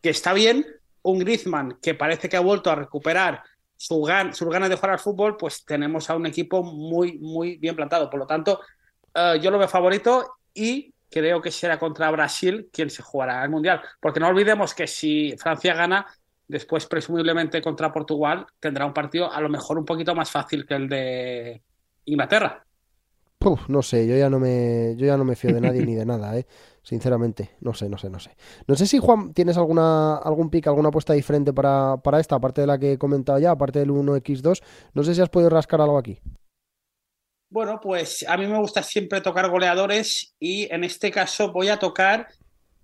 que 0.00 0.10
está 0.10 0.32
bien, 0.32 0.64
un 1.02 1.18
Griezmann 1.18 1.78
que 1.82 1.94
parece 1.94 2.28
que 2.28 2.36
ha 2.36 2.40
vuelto 2.40 2.70
a 2.70 2.76
recuperar 2.76 3.42
su 3.76 4.00
gan 4.02 4.32
sus 4.32 4.48
ganas 4.48 4.68
de 4.68 4.76
jugar 4.76 4.92
al 4.92 4.98
fútbol, 5.00 5.36
pues 5.36 5.64
tenemos 5.64 6.08
a 6.08 6.14
un 6.14 6.26
equipo 6.26 6.62
muy, 6.62 7.18
muy 7.18 7.56
bien 7.56 7.74
plantado. 7.74 8.08
Por 8.08 8.20
lo 8.20 8.26
tanto, 8.26 8.60
eh, 9.12 9.40
yo 9.42 9.50
lo 9.50 9.58
veo 9.58 9.66
favorito 9.66 10.36
y 10.54 10.91
creo 11.12 11.40
que 11.40 11.50
será 11.50 11.78
contra 11.78 12.10
Brasil 12.10 12.70
quien 12.72 12.90
se 12.90 13.02
jugará 13.02 13.44
el 13.44 13.50
Mundial. 13.50 13.80
Porque 14.00 14.18
no 14.18 14.28
olvidemos 14.28 14.74
que 14.74 14.86
si 14.86 15.36
Francia 15.38 15.74
gana, 15.74 16.06
después 16.48 16.86
presumiblemente 16.86 17.62
contra 17.62 17.92
Portugal 17.92 18.46
tendrá 18.58 18.86
un 18.86 18.92
partido 18.92 19.32
a 19.32 19.40
lo 19.40 19.48
mejor 19.48 19.78
un 19.78 19.84
poquito 19.84 20.14
más 20.14 20.30
fácil 20.30 20.66
que 20.66 20.74
el 20.74 20.88
de 20.88 21.62
Inglaterra. 22.06 22.64
no 23.68 23.82
sé, 23.82 24.06
yo 24.06 24.16
ya 24.16 24.30
no 24.30 24.38
me, 24.38 24.94
yo 24.96 25.06
ya 25.06 25.16
no 25.16 25.24
me 25.24 25.36
fío 25.36 25.54
de 25.54 25.60
nadie 25.60 25.84
ni 25.84 25.94
de 25.94 26.06
nada, 26.06 26.36
¿eh? 26.36 26.46
Sinceramente, 26.82 27.56
no 27.60 27.74
sé, 27.74 27.88
no 27.88 27.96
sé, 27.96 28.10
no 28.10 28.18
sé. 28.18 28.36
No 28.66 28.74
sé 28.74 28.86
si 28.86 28.98
Juan 28.98 29.32
tienes 29.34 29.56
alguna 29.56 30.16
algún 30.16 30.50
pick, 30.50 30.66
alguna 30.66 30.88
apuesta 30.88 31.12
diferente 31.12 31.52
para, 31.52 31.96
para 31.98 32.18
esta, 32.18 32.36
aparte 32.36 32.60
de 32.60 32.66
la 32.66 32.78
que 32.78 32.92
he 32.92 32.98
comentado 32.98 33.38
ya, 33.38 33.52
aparte 33.52 33.78
del 33.78 33.90
1x2. 33.90 34.62
No 34.94 35.04
sé 35.04 35.14
si 35.14 35.20
has 35.20 35.28
podido 35.28 35.50
rascar 35.50 35.80
algo 35.80 35.98
aquí. 35.98 36.20
Bueno, 37.52 37.78
pues 37.82 38.24
a 38.26 38.38
mí 38.38 38.46
me 38.46 38.56
gusta 38.56 38.82
siempre 38.82 39.20
tocar 39.20 39.50
goleadores 39.50 40.34
y 40.40 40.72
en 40.72 40.84
este 40.84 41.10
caso 41.10 41.52
voy 41.52 41.68
a 41.68 41.78
tocar 41.78 42.26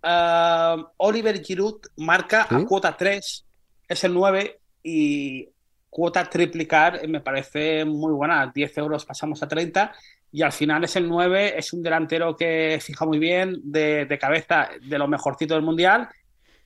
uh, 0.03 0.85
Oliver 0.99 1.43
Giroud, 1.43 1.81
marca 1.97 2.47
a 2.51 2.63
cuota 2.67 2.95
3, 2.95 3.47
es 3.89 4.05
el 4.05 4.13
9 4.13 4.61
y 4.83 5.49
cuota 5.89 6.29
triplicar 6.29 7.09
me 7.09 7.23
parece 7.23 7.87
muy 7.87 8.13
buena, 8.13 8.53
10 8.55 8.77
euros 8.77 9.07
pasamos 9.07 9.43
a 9.43 9.49
30 9.49 9.91
y 10.33 10.43
al 10.43 10.53
final 10.53 10.85
es 10.85 10.97
el 10.97 11.09
9, 11.09 11.55
es 11.57 11.73
un 11.73 11.83
delantero 11.83 12.37
que 12.37 12.79
fija 12.83 13.07
muy 13.07 13.19
bien, 13.19 13.63
de, 13.63 14.19
cabeza, 14.21 14.69
de 14.83 14.99
lo 14.99 15.09
mejorcito 15.09 15.55
del 15.55 15.63
Mundial, 15.63 16.11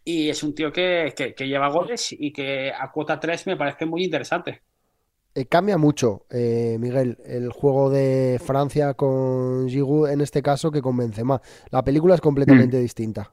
y 0.04 0.28
es 0.28 0.42
un 0.42 0.56
tío 0.56 0.72
que, 0.72 1.14
lleva 1.38 1.68
goles 1.68 2.08
y 2.10 2.32
que 2.32 2.72
a 2.76 2.90
cuota 2.90 3.20
3 3.20 3.46
me 3.46 3.56
parece 3.56 3.86
muy 3.86 4.02
interesante. 4.02 4.62
Eh, 5.34 5.46
cambia 5.46 5.78
mucho, 5.78 6.26
eh, 6.30 6.76
Miguel, 6.78 7.16
el 7.24 7.50
juego 7.50 7.88
de 7.88 8.38
Francia 8.44 8.92
con 8.92 9.66
Giroud 9.66 10.10
en 10.10 10.20
este 10.20 10.42
caso 10.42 10.70
que 10.70 10.82
con 10.82 10.96
Benzema. 10.96 11.40
La 11.70 11.82
película 11.82 12.14
es 12.14 12.20
completamente 12.20 12.76
mm. 12.76 12.80
distinta. 12.80 13.32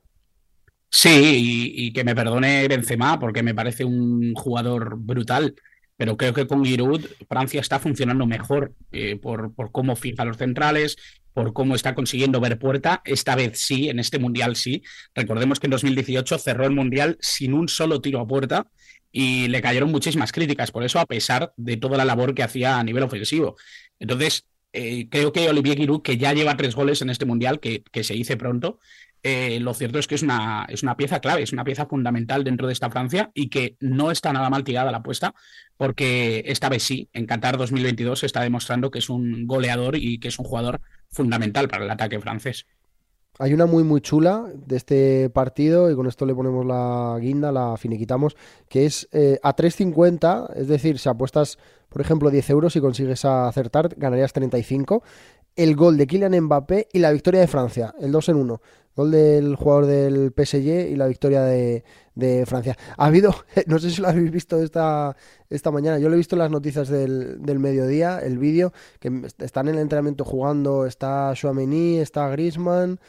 Sí, 0.90 1.74
y, 1.76 1.94
que 1.94 2.04
me 2.04 2.16
perdone 2.16 2.68
Benzema 2.68 3.20
porque 3.20 3.44
me 3.44 3.54
parece 3.54 3.84
un 3.84 4.34
jugador 4.34 4.98
brutal, 4.98 5.56
pero 5.98 6.16
creo 6.16 6.34
que 6.34 6.48
con 6.48 6.64
Giroud 6.64 7.06
Francia 7.28 7.60
está 7.60 7.80
funcionando 7.80 8.26
mejor 8.26 8.74
eh, 8.92 9.18
por, 9.18 9.54
por 9.54 9.72
cómo 9.72 9.98
fija 9.98 10.24
los 10.24 10.38
centrales, 10.38 10.96
por 11.34 11.52
cómo 11.52 11.76
está 11.76 11.96
consiguiendo 11.96 12.40
ver 12.40 12.58
puerta. 12.58 13.02
Esta 13.04 13.36
vez 13.36 13.60
sí, 13.60 13.90
en 13.90 14.00
este 14.00 14.20
Mundial 14.20 14.56
sí. 14.56 14.84
Recordemos 15.14 15.60
que 15.60 15.68
en 15.68 15.72
2018 15.72 16.38
cerró 16.38 16.66
el 16.66 16.72
Mundial 16.72 17.18
sin 17.20 17.54
un 17.54 17.68
solo 17.68 18.00
tiro 18.00 18.22
a 18.22 18.28
puerta 18.28 18.68
y 19.12 19.48
le 19.48 19.62
cayeron 19.62 19.92
muchísimas 19.92 20.32
críticas 20.32 20.72
por 20.72 20.84
eso, 20.84 21.00
a 21.00 21.06
pesar 21.06 21.54
de 21.58 21.78
toda 21.78 21.98
la 21.98 22.06
labor 22.06 22.34
que 22.34 22.44
hacía 22.44 22.80
a 22.80 22.84
nivel 22.84 23.04
ofensivo. 23.04 23.56
Entonces, 24.00 24.46
eh, 24.74 25.08
creo 25.10 25.32
que 25.34 25.50
Olivier 25.50 25.78
Giroud, 25.78 26.02
que 26.02 26.18
ya 26.18 26.34
lleva 26.34 26.58
tres 26.58 26.76
goles 26.76 27.02
en 27.02 27.10
este 27.10 27.26
Mundial, 27.26 27.60
que, 27.60 27.84
que 27.92 28.04
se 28.04 28.14
dice 28.14 28.38
pronto, 28.38 28.80
eh, 29.22 29.60
lo 29.60 29.74
cierto 29.74 30.00
es 30.00 30.08
que 30.08 30.16
es 30.16 30.22
una, 30.24 30.66
es 30.70 30.82
una 30.84 30.96
pieza 30.96 31.20
clave, 31.20 31.42
es 31.44 31.52
una 31.52 31.66
pieza 31.66 31.86
fundamental 31.86 32.44
dentro 32.44 32.68
de 32.68 32.74
esta 32.74 32.90
Francia 32.90 33.32
y 33.34 33.50
que 33.50 33.76
no 33.82 34.12
está 34.12 34.32
nada 34.32 34.50
mal 34.50 34.64
tirada 34.64 34.92
la 34.92 35.00
apuesta, 35.00 35.34
porque 35.76 36.44
esta 36.46 36.70
vez 36.70 36.84
sí, 36.84 37.10
en 37.14 37.26
Qatar 37.26 37.58
2022 37.58 38.20
se 38.20 38.26
está 38.26 38.42
demostrando 38.42 38.92
que 38.92 39.00
es 39.00 39.10
un 39.10 39.46
goleador 39.46 39.98
y 39.98 40.20
que 40.20 40.30
es 40.30 40.40
un 40.40 40.46
jugador 40.46 40.82
fundamental 41.10 41.68
para 41.68 41.84
el 41.84 41.92
ataque 41.92 42.20
francés. 42.20 42.66
Hay 43.42 43.54
una 43.54 43.66
muy 43.66 43.86
muy 43.86 44.02
chula 44.02 44.52
de 44.54 44.76
este 44.76 45.30
partido 45.30 45.90
y 45.90 45.96
con 45.96 46.08
esto 46.08 46.26
le 46.26 46.36
ponemos 46.36 46.66
la 46.66 47.18
guinda, 47.22 47.54
la 47.54 47.78
finiquitamos, 47.78 48.36
que 48.68 48.86
es 48.86 49.08
eh, 49.14 49.40
a 49.42 49.56
3.50, 49.56 50.56
es 50.58 50.68
decir, 50.68 51.00
si 51.00 51.08
apuestas, 51.08 51.58
por 51.88 52.02
ejemplo, 52.02 52.32
10 52.32 52.50
euros 52.50 52.76
y 52.76 52.82
consigues 52.82 53.24
acertar, 53.24 53.96
ganarías 53.96 54.34
35. 54.34 55.04
El 55.56 55.78
gol 55.78 55.96
de 55.96 56.06
Kylian 56.06 56.38
Mbappé 56.38 56.90
y 56.92 57.00
la 57.00 57.14
victoria 57.14 57.40
de 57.40 57.48
Francia, 57.48 57.96
el 58.02 58.12
2 58.12 58.28
en 58.28 58.36
1. 58.36 58.62
Gol 58.98 59.12
del 59.12 59.56
jugador 59.56 59.86
del 59.86 60.34
PSG 60.36 60.92
y 60.92 60.98
la 60.98 61.08
victoria 61.08 61.44
de, 61.44 61.86
Francia. 62.46 62.76
Ha 62.98 63.06
habido, 63.06 63.34
no 63.68 63.80
sé 63.80 63.90
si 63.90 64.02
lo 64.02 64.10
habéis 64.10 64.32
visto 64.32 64.62
esta, 64.62 65.16
esta 65.50 65.72
mañana, 65.72 65.98
yo 65.98 66.10
lo 66.10 66.16
he 66.16 66.18
visto 66.18 66.36
en 66.36 66.40
las 66.40 66.52
noticias 66.52 66.90
del, 66.90 67.40
mediodía, 67.40 68.20
el 68.20 68.38
vídeo, 68.38 68.74
que 69.00 69.10
están 69.38 69.70
en 69.70 69.76
el 69.76 69.82
entrenamiento 69.82 70.26
jugando, 70.26 70.86
está 70.86 71.32
Chouameni, 71.34 72.00
está 72.00 72.28
Griezmann, 72.28 73.00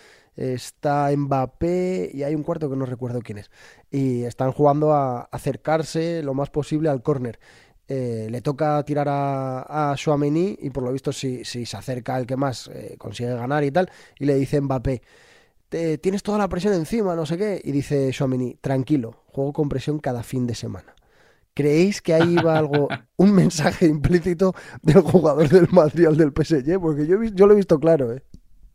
está 0.40 1.10
Mbappé 1.14 2.10
y 2.14 2.22
hay 2.22 2.34
un 2.34 2.42
cuarto 2.42 2.70
que 2.70 2.76
no 2.76 2.86
recuerdo 2.86 3.20
quién 3.20 3.38
es. 3.38 3.50
Y 3.90 4.24
están 4.24 4.52
jugando 4.52 4.92
a 4.92 5.22
acercarse 5.22 6.22
lo 6.22 6.34
más 6.34 6.50
posible 6.50 6.88
al 6.88 7.02
córner. 7.02 7.38
Eh, 7.88 8.28
le 8.30 8.40
toca 8.40 8.82
tirar 8.84 9.08
a, 9.08 9.92
a 9.92 9.96
y 9.96 10.70
por 10.70 10.84
lo 10.84 10.92
visto 10.92 11.12
si, 11.12 11.44
si 11.44 11.66
se 11.66 11.76
acerca 11.76 12.16
el 12.18 12.26
que 12.26 12.36
más 12.36 12.68
eh, 12.72 12.94
consigue 12.98 13.34
ganar 13.34 13.64
y 13.64 13.72
tal, 13.72 13.90
y 14.18 14.26
le 14.26 14.36
dice 14.36 14.60
Mbappé, 14.60 15.02
tienes 16.00 16.22
toda 16.22 16.38
la 16.38 16.48
presión 16.48 16.74
encima, 16.74 17.14
no 17.14 17.26
sé 17.26 17.36
qué. 17.36 17.60
Y 17.62 17.72
dice 17.72 18.10
Chouameni, 18.12 18.54
tranquilo, 18.60 19.22
juego 19.26 19.52
con 19.52 19.68
presión 19.68 19.98
cada 19.98 20.22
fin 20.22 20.46
de 20.46 20.54
semana. 20.54 20.94
¿Creéis 21.54 22.00
que 22.00 22.14
ahí 22.14 22.36
va 22.36 22.58
algo, 22.58 22.88
un 23.16 23.32
mensaje 23.32 23.86
implícito 23.86 24.54
del 24.82 25.02
jugador 25.02 25.48
del 25.48 25.68
Madrid 25.70 26.06
al 26.06 26.16
del 26.16 26.32
PSG? 26.32 26.80
Porque 26.80 27.06
yo, 27.06 27.22
yo 27.22 27.46
lo 27.46 27.52
he 27.52 27.56
visto 27.56 27.78
claro, 27.78 28.12
¿eh? 28.12 28.22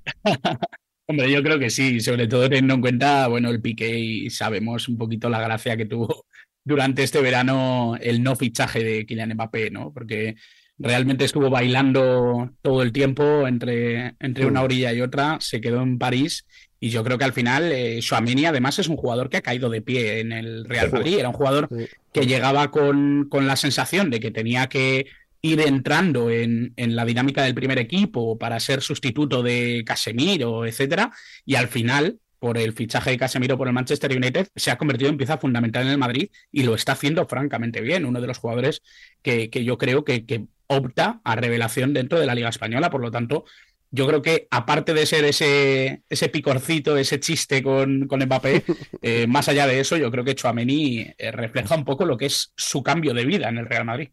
Hombre, 1.07 1.31
yo 1.31 1.43
creo 1.43 1.59
que 1.59 1.69
sí, 1.69 1.99
sobre 1.99 2.27
todo 2.27 2.49
teniendo 2.49 2.73
en 2.73 2.81
cuenta, 2.81 3.27
bueno, 3.27 3.49
el 3.49 3.61
Piqué 3.61 3.99
y 3.99 4.29
sabemos 4.31 4.87
un 4.89 4.97
poquito 4.97 5.29
la 5.29 5.39
gracia 5.39 5.77
que 5.77 5.85
tuvo 5.85 6.25
durante 6.63 7.03
este 7.03 7.21
verano 7.21 7.95
el 8.01 8.23
no 8.23 8.35
fichaje 8.35 8.83
de 8.83 9.05
Kylian 9.05 9.33
Mbappé, 9.33 9.69
¿no? 9.69 9.93
Porque 9.93 10.35
realmente 10.77 11.25
estuvo 11.25 11.49
bailando 11.49 12.51
todo 12.61 12.81
el 12.81 12.91
tiempo 12.91 13.47
entre, 13.47 14.15
entre 14.19 14.45
una 14.45 14.63
orilla 14.63 14.91
y 14.93 15.01
otra, 15.01 15.37
se 15.39 15.61
quedó 15.61 15.81
en 15.81 15.97
París 15.97 16.45
y 16.79 16.89
yo 16.89 17.03
creo 17.03 17.17
que 17.17 17.23
al 17.23 17.33
final 17.33 17.71
eh, 17.71 17.99
además 18.47 18.79
es 18.79 18.87
un 18.89 18.97
jugador 18.97 19.29
que 19.29 19.37
ha 19.37 19.41
caído 19.41 19.69
de 19.69 19.81
pie 19.81 20.19
en 20.19 20.31
el 20.31 20.65
Real 20.65 20.91
Madrid. 20.91 21.19
Era 21.19 21.29
un 21.29 21.35
jugador 21.35 21.69
que 22.11 22.27
llegaba 22.27 22.69
con, 22.71 23.27
con, 23.29 23.47
la 23.47 23.55
sensación 23.55 24.09
de 24.09 24.19
que 24.19 24.31
tenía 24.31 24.67
que 24.67 25.07
ir 25.45 25.61
entrando 25.61 26.29
en, 26.29 26.73
en, 26.75 26.95
la 26.95 27.05
dinámica 27.05 27.43
del 27.43 27.55
primer 27.55 27.77
equipo 27.79 28.37
para 28.37 28.59
ser 28.59 28.81
sustituto 28.81 29.43
de 29.43 29.83
Casemiro, 29.85 30.65
etcétera. 30.65 31.11
Y 31.45 31.55
al 31.55 31.67
final, 31.67 32.19
por 32.39 32.57
el 32.57 32.73
fichaje 32.73 33.11
de 33.11 33.17
Casemiro 33.17 33.57
por 33.57 33.67
el 33.67 33.73
Manchester 33.73 34.15
United, 34.15 34.47
se 34.55 34.71
ha 34.71 34.77
convertido 34.77 35.09
en 35.09 35.17
pieza 35.17 35.37
fundamental 35.37 35.83
en 35.83 35.91
el 35.91 35.97
Madrid 35.97 36.29
y 36.51 36.63
lo 36.63 36.75
está 36.75 36.93
haciendo 36.93 37.25
francamente 37.27 37.81
bien. 37.81 38.05
Uno 38.05 38.21
de 38.21 38.27
los 38.27 38.37
jugadores 38.37 38.81
que, 39.21 39.49
que 39.49 39.63
yo 39.63 39.77
creo 39.77 40.03
que, 40.03 40.25
que 40.25 40.45
opta 40.67 41.21
a 41.23 41.35
revelación 41.35 41.93
dentro 41.93 42.19
de 42.19 42.25
la 42.25 42.35
Liga 42.35 42.49
Española. 42.49 42.89
Por 42.89 43.01
lo 43.01 43.11
tanto, 43.11 43.45
yo 43.91 44.07
creo 44.07 44.21
que 44.21 44.47
aparte 44.51 44.93
de 44.93 45.05
ser 45.05 45.25
ese, 45.25 46.03
ese 46.09 46.29
picorcito, 46.29 46.97
ese 46.97 47.19
chiste 47.19 47.63
con, 47.63 48.07
con 48.07 48.23
Mbappé, 48.23 48.63
eh, 49.01 49.27
más 49.27 49.47
allá 49.47 49.67
de 49.67 49.79
eso, 49.79 49.97
yo 49.97 50.11
creo 50.11 50.23
que 50.23 50.35
Chouameni 50.35 51.13
eh, 51.17 51.31
refleja 51.31 51.75
un 51.75 51.85
poco 51.85 52.05
lo 52.05 52.17
que 52.17 52.25
es 52.25 52.51
su 52.55 52.83
cambio 52.83 53.13
de 53.13 53.25
vida 53.25 53.49
en 53.49 53.57
el 53.57 53.67
Real 53.67 53.85
Madrid. 53.85 54.09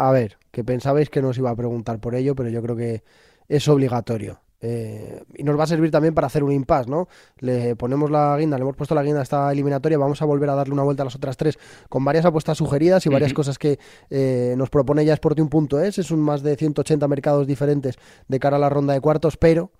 A 0.00 0.12
ver, 0.12 0.38
que 0.50 0.64
pensabais 0.64 1.10
que 1.10 1.20
nos 1.20 1.36
iba 1.36 1.50
a 1.50 1.54
preguntar 1.54 2.00
por 2.00 2.14
ello, 2.14 2.34
pero 2.34 2.48
yo 2.48 2.62
creo 2.62 2.74
que 2.74 3.04
es 3.48 3.68
obligatorio. 3.68 4.40
Eh, 4.62 5.22
y 5.36 5.44
nos 5.44 5.58
va 5.58 5.64
a 5.64 5.66
servir 5.66 5.90
también 5.90 6.14
para 6.14 6.26
hacer 6.26 6.42
un 6.42 6.52
impasse, 6.52 6.88
¿no? 6.88 7.06
Le 7.40 7.76
ponemos 7.76 8.10
la 8.10 8.34
guinda, 8.38 8.56
le 8.56 8.62
hemos 8.62 8.76
puesto 8.76 8.94
la 8.94 9.02
guinda 9.02 9.20
a 9.20 9.24
esta 9.24 9.52
eliminatoria, 9.52 9.98
vamos 9.98 10.22
a 10.22 10.24
volver 10.24 10.48
a 10.48 10.54
darle 10.54 10.72
una 10.72 10.84
vuelta 10.84 11.02
a 11.02 11.04
las 11.04 11.16
otras 11.16 11.36
tres 11.36 11.58
con 11.90 12.02
varias 12.02 12.24
apuestas 12.24 12.56
sugeridas 12.56 13.04
y 13.04 13.10
varias 13.10 13.34
cosas 13.34 13.58
que 13.58 13.78
eh, 14.08 14.54
nos 14.56 14.70
propone 14.70 15.04
ya 15.04 15.14
Sportium.es. 15.14 15.98
Es 15.98 16.10
un 16.10 16.20
más 16.20 16.42
de 16.42 16.56
180 16.56 17.06
mercados 17.06 17.46
diferentes 17.46 17.96
de 18.26 18.40
cara 18.40 18.56
a 18.56 18.58
la 18.58 18.70
ronda 18.70 18.94
de 18.94 19.02
cuartos, 19.02 19.36
pero 19.36 19.70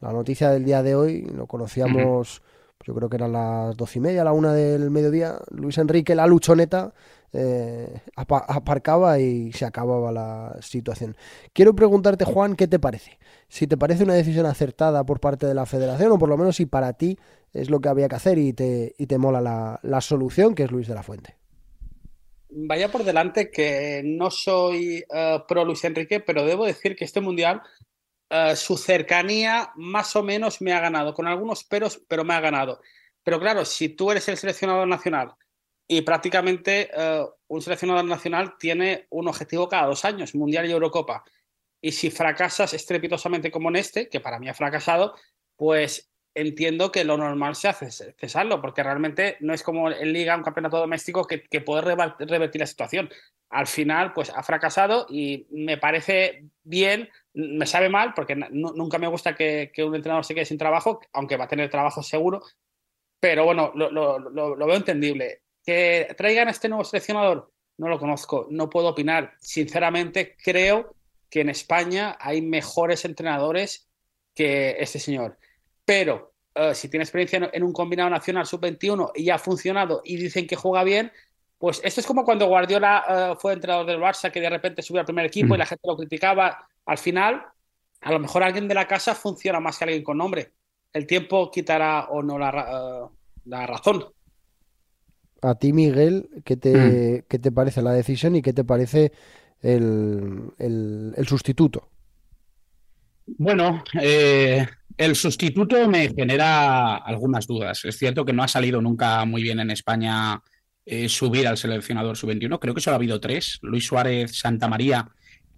la 0.00 0.12
noticia 0.12 0.50
del 0.50 0.64
día 0.64 0.82
de 0.82 0.96
hoy 0.96 1.22
lo 1.32 1.46
conocíamos, 1.46 2.42
yo 2.84 2.92
creo 2.92 3.08
que 3.08 3.18
eran 3.18 3.30
las 3.30 3.76
doce 3.76 4.00
y 4.00 4.02
media, 4.02 4.24
la 4.24 4.32
una 4.32 4.52
del 4.52 4.90
mediodía. 4.90 5.38
Luis 5.52 5.78
Enrique, 5.78 6.16
la 6.16 6.26
luchoneta, 6.26 6.92
eh, 7.32 8.00
aparcaba 8.16 9.20
y 9.20 9.52
se 9.52 9.64
acababa 9.64 10.10
la 10.10 10.56
situación. 10.60 11.16
Quiero 11.52 11.74
preguntarte, 11.74 12.24
Juan, 12.24 12.56
¿qué 12.56 12.66
te 12.66 12.78
parece? 12.78 13.18
Si 13.48 13.66
te 13.66 13.76
parece 13.76 14.04
una 14.04 14.14
decisión 14.14 14.46
acertada 14.46 15.04
por 15.04 15.20
parte 15.20 15.46
de 15.46 15.54
la 15.54 15.66
federación, 15.66 16.12
o 16.12 16.18
por 16.18 16.28
lo 16.28 16.36
menos 16.36 16.56
si 16.56 16.66
para 16.66 16.92
ti 16.94 17.18
es 17.52 17.70
lo 17.70 17.80
que 17.80 17.88
había 17.88 18.08
que 18.08 18.16
hacer 18.16 18.38
y 18.38 18.52
te, 18.52 18.94
y 18.98 19.06
te 19.06 19.18
mola 19.18 19.78
la, 19.82 20.00
solución, 20.00 20.54
que 20.54 20.64
es 20.64 20.70
Luis 20.70 20.88
de 20.88 20.94
la 20.94 21.02
Fuente. 21.02 21.36
Vaya 22.48 22.90
por 22.90 23.04
delante 23.04 23.50
que 23.50 24.02
no 24.04 24.30
soy 24.30 25.04
eh, 25.12 25.38
pro 25.46 25.64
Luis 25.64 25.84
Enrique, 25.84 26.20
pero 26.20 26.44
debo 26.44 26.66
decir 26.66 26.96
que 26.96 27.04
este 27.04 27.20
mundial, 27.20 27.62
eh, 28.28 28.56
su 28.56 28.76
cercanía 28.76 29.70
más 29.76 30.16
o 30.16 30.24
menos 30.24 30.60
me 30.60 30.72
ha 30.72 30.80
ganado, 30.80 31.14
con 31.14 31.28
algunos 31.28 31.62
peros, 31.62 32.02
pero 32.08 32.24
me 32.24 32.34
ha 32.34 32.40
ganado. 32.40 32.80
Pero 33.22 33.38
claro, 33.38 33.64
si 33.64 33.90
tú 33.90 34.10
eres 34.10 34.28
el 34.28 34.36
seleccionador 34.36 34.88
nacional, 34.88 35.34
y 35.92 36.02
prácticamente 36.02 36.88
eh, 36.96 37.26
un 37.48 37.60
seleccionador 37.60 38.04
nacional 38.04 38.56
tiene 38.60 39.08
un 39.10 39.26
objetivo 39.26 39.68
cada 39.68 39.88
dos 39.88 40.04
años, 40.04 40.36
Mundial 40.36 40.68
y 40.68 40.70
Eurocopa. 40.70 41.24
Y 41.80 41.90
si 41.90 42.12
fracasas 42.12 42.74
estrepitosamente 42.74 43.50
como 43.50 43.70
en 43.70 43.76
este, 43.76 44.08
que 44.08 44.20
para 44.20 44.38
mí 44.38 44.48
ha 44.48 44.54
fracasado, 44.54 45.16
pues 45.56 46.12
entiendo 46.32 46.92
que 46.92 47.02
lo 47.02 47.16
normal 47.16 47.56
se 47.56 47.66
hace 47.66 47.90
cesarlo, 47.90 48.60
porque 48.60 48.84
realmente 48.84 49.36
no 49.40 49.52
es 49.52 49.64
como 49.64 49.90
en 49.90 50.12
Liga, 50.12 50.36
un 50.36 50.44
campeonato 50.44 50.78
doméstico 50.78 51.26
que, 51.26 51.40
puede 51.60 51.82
revertir 51.82 52.60
la 52.60 52.66
situación. 52.68 53.10
Al 53.48 53.66
final, 53.66 54.12
pues 54.12 54.30
ha 54.30 54.44
fracasado 54.44 55.06
y 55.10 55.48
me 55.50 55.76
parece 55.76 56.44
bien, 56.62 57.08
me 57.34 57.66
sabe 57.66 57.88
mal, 57.88 58.14
porque 58.14 58.36
nunca 58.36 58.98
me 58.98 59.08
gusta 59.08 59.34
que, 59.34 59.72
un 59.78 59.96
entrenador 59.96 60.24
se 60.24 60.36
quede 60.36 60.44
sin 60.44 60.56
trabajo, 60.56 61.00
aunque 61.12 61.36
va 61.36 61.46
a 61.46 61.48
tener 61.48 61.68
trabajo 61.68 62.00
seguro, 62.00 62.42
pero 63.18 63.44
bueno, 63.44 63.72
lo 63.74 64.66
veo 64.66 64.76
entendible. 64.76 65.42
Que 65.64 66.14
traigan 66.16 66.48
a 66.48 66.50
este 66.50 66.68
nuevo 66.68 66.84
seleccionador, 66.84 67.52
no 67.78 67.88
lo 67.88 67.98
conozco, 67.98 68.46
no 68.50 68.68
puedo 68.68 68.88
opinar. 68.88 69.34
Sinceramente, 69.40 70.36
creo 70.42 70.94
que 71.30 71.40
en 71.40 71.48
España 71.48 72.16
hay 72.20 72.42
mejores 72.42 73.04
entrenadores 73.04 73.88
que 74.34 74.76
este 74.78 74.98
señor. 74.98 75.38
Pero 75.84 76.32
eh, 76.54 76.74
si 76.74 76.88
tiene 76.88 77.04
experiencia 77.04 77.50
en 77.52 77.62
un 77.62 77.72
combinado 77.72 78.10
nacional 78.10 78.46
sub-21 78.46 79.12
y 79.14 79.30
ha 79.30 79.38
funcionado 79.38 80.02
y 80.04 80.16
dicen 80.16 80.46
que 80.46 80.56
juega 80.56 80.84
bien, 80.84 81.12
pues 81.58 81.80
esto 81.84 82.00
es 82.00 82.06
como 82.06 82.24
cuando 82.24 82.46
Guardiola 82.46 83.04
eh, 83.08 83.36
fue 83.38 83.52
entrenador 83.52 83.86
del 83.86 84.00
Barça, 84.00 84.30
que 84.30 84.40
de 84.40 84.50
repente 84.50 84.82
subió 84.82 85.00
al 85.00 85.06
primer 85.06 85.26
equipo 85.26 85.54
y 85.54 85.58
la 85.58 85.66
gente 85.66 85.86
lo 85.86 85.96
criticaba. 85.96 86.66
Al 86.86 86.98
final, 86.98 87.44
a 88.00 88.12
lo 88.12 88.18
mejor 88.18 88.42
alguien 88.42 88.66
de 88.66 88.74
la 88.74 88.88
casa 88.88 89.14
funciona 89.14 89.60
más 89.60 89.78
que 89.78 89.84
alguien 89.84 90.02
con 90.02 90.18
nombre. 90.18 90.52
El 90.92 91.06
tiempo 91.06 91.50
quitará 91.50 92.06
o 92.10 92.22
no 92.22 92.38
la, 92.38 92.48
eh, 92.50 93.16
la 93.44 93.66
razón. 93.66 94.06
A 95.42 95.54
ti, 95.54 95.72
Miguel, 95.72 96.28
¿qué 96.44 96.56
te, 96.56 97.24
mm. 97.28 97.40
te 97.40 97.52
parece 97.52 97.82
la 97.82 97.92
decisión 97.92 98.36
y 98.36 98.42
qué 98.42 98.52
te 98.52 98.64
parece 98.64 99.12
el, 99.62 100.50
el, 100.58 101.26
sustituto? 101.26 101.88
Bueno, 103.26 103.82
eh, 104.00 104.66
el 104.96 105.16
sustituto 105.16 105.88
me 105.88 106.08
genera 106.10 106.96
algunas 106.96 107.46
dudas. 107.46 107.84
Es 107.84 107.96
cierto 107.96 108.24
que 108.24 108.32
no 108.32 108.42
ha 108.42 108.48
salido 108.48 108.82
nunca 108.82 109.24
muy 109.24 109.42
bien 109.42 109.60
en 109.60 109.70
España 109.70 110.42
eh, 110.84 111.08
subir 111.08 111.46
al 111.46 111.56
seleccionador 111.56 112.16
sub-21. 112.16 112.58
Creo 112.58 112.74
que 112.74 112.80
solo 112.80 112.94
ha 112.94 112.96
habido 112.96 113.20
tres, 113.20 113.58
Luis 113.62 113.86
Suárez, 113.86 114.36
Santa 114.36 114.68
María 114.68 115.08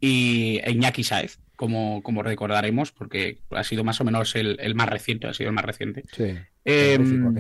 y 0.01 0.61
Iñaki 0.69 1.05
Saez, 1.05 1.39
como, 1.57 2.03
como 2.03 2.23
recordaremos, 2.23 2.93
porque 2.93 3.39
ha 3.51 3.65
sido 3.65 3.83
más 3.83 4.01
o 4.01 4.05
menos 4.05 4.35
el, 4.37 4.75
más 4.75 4.89
reciente, 4.89 5.27
ha 5.27 5.35
sido 5.35 5.49
el 5.51 5.55
más 5.55 5.65
reciente. 5.65 6.03
Sí, 6.13 6.35
em, 6.65 7.35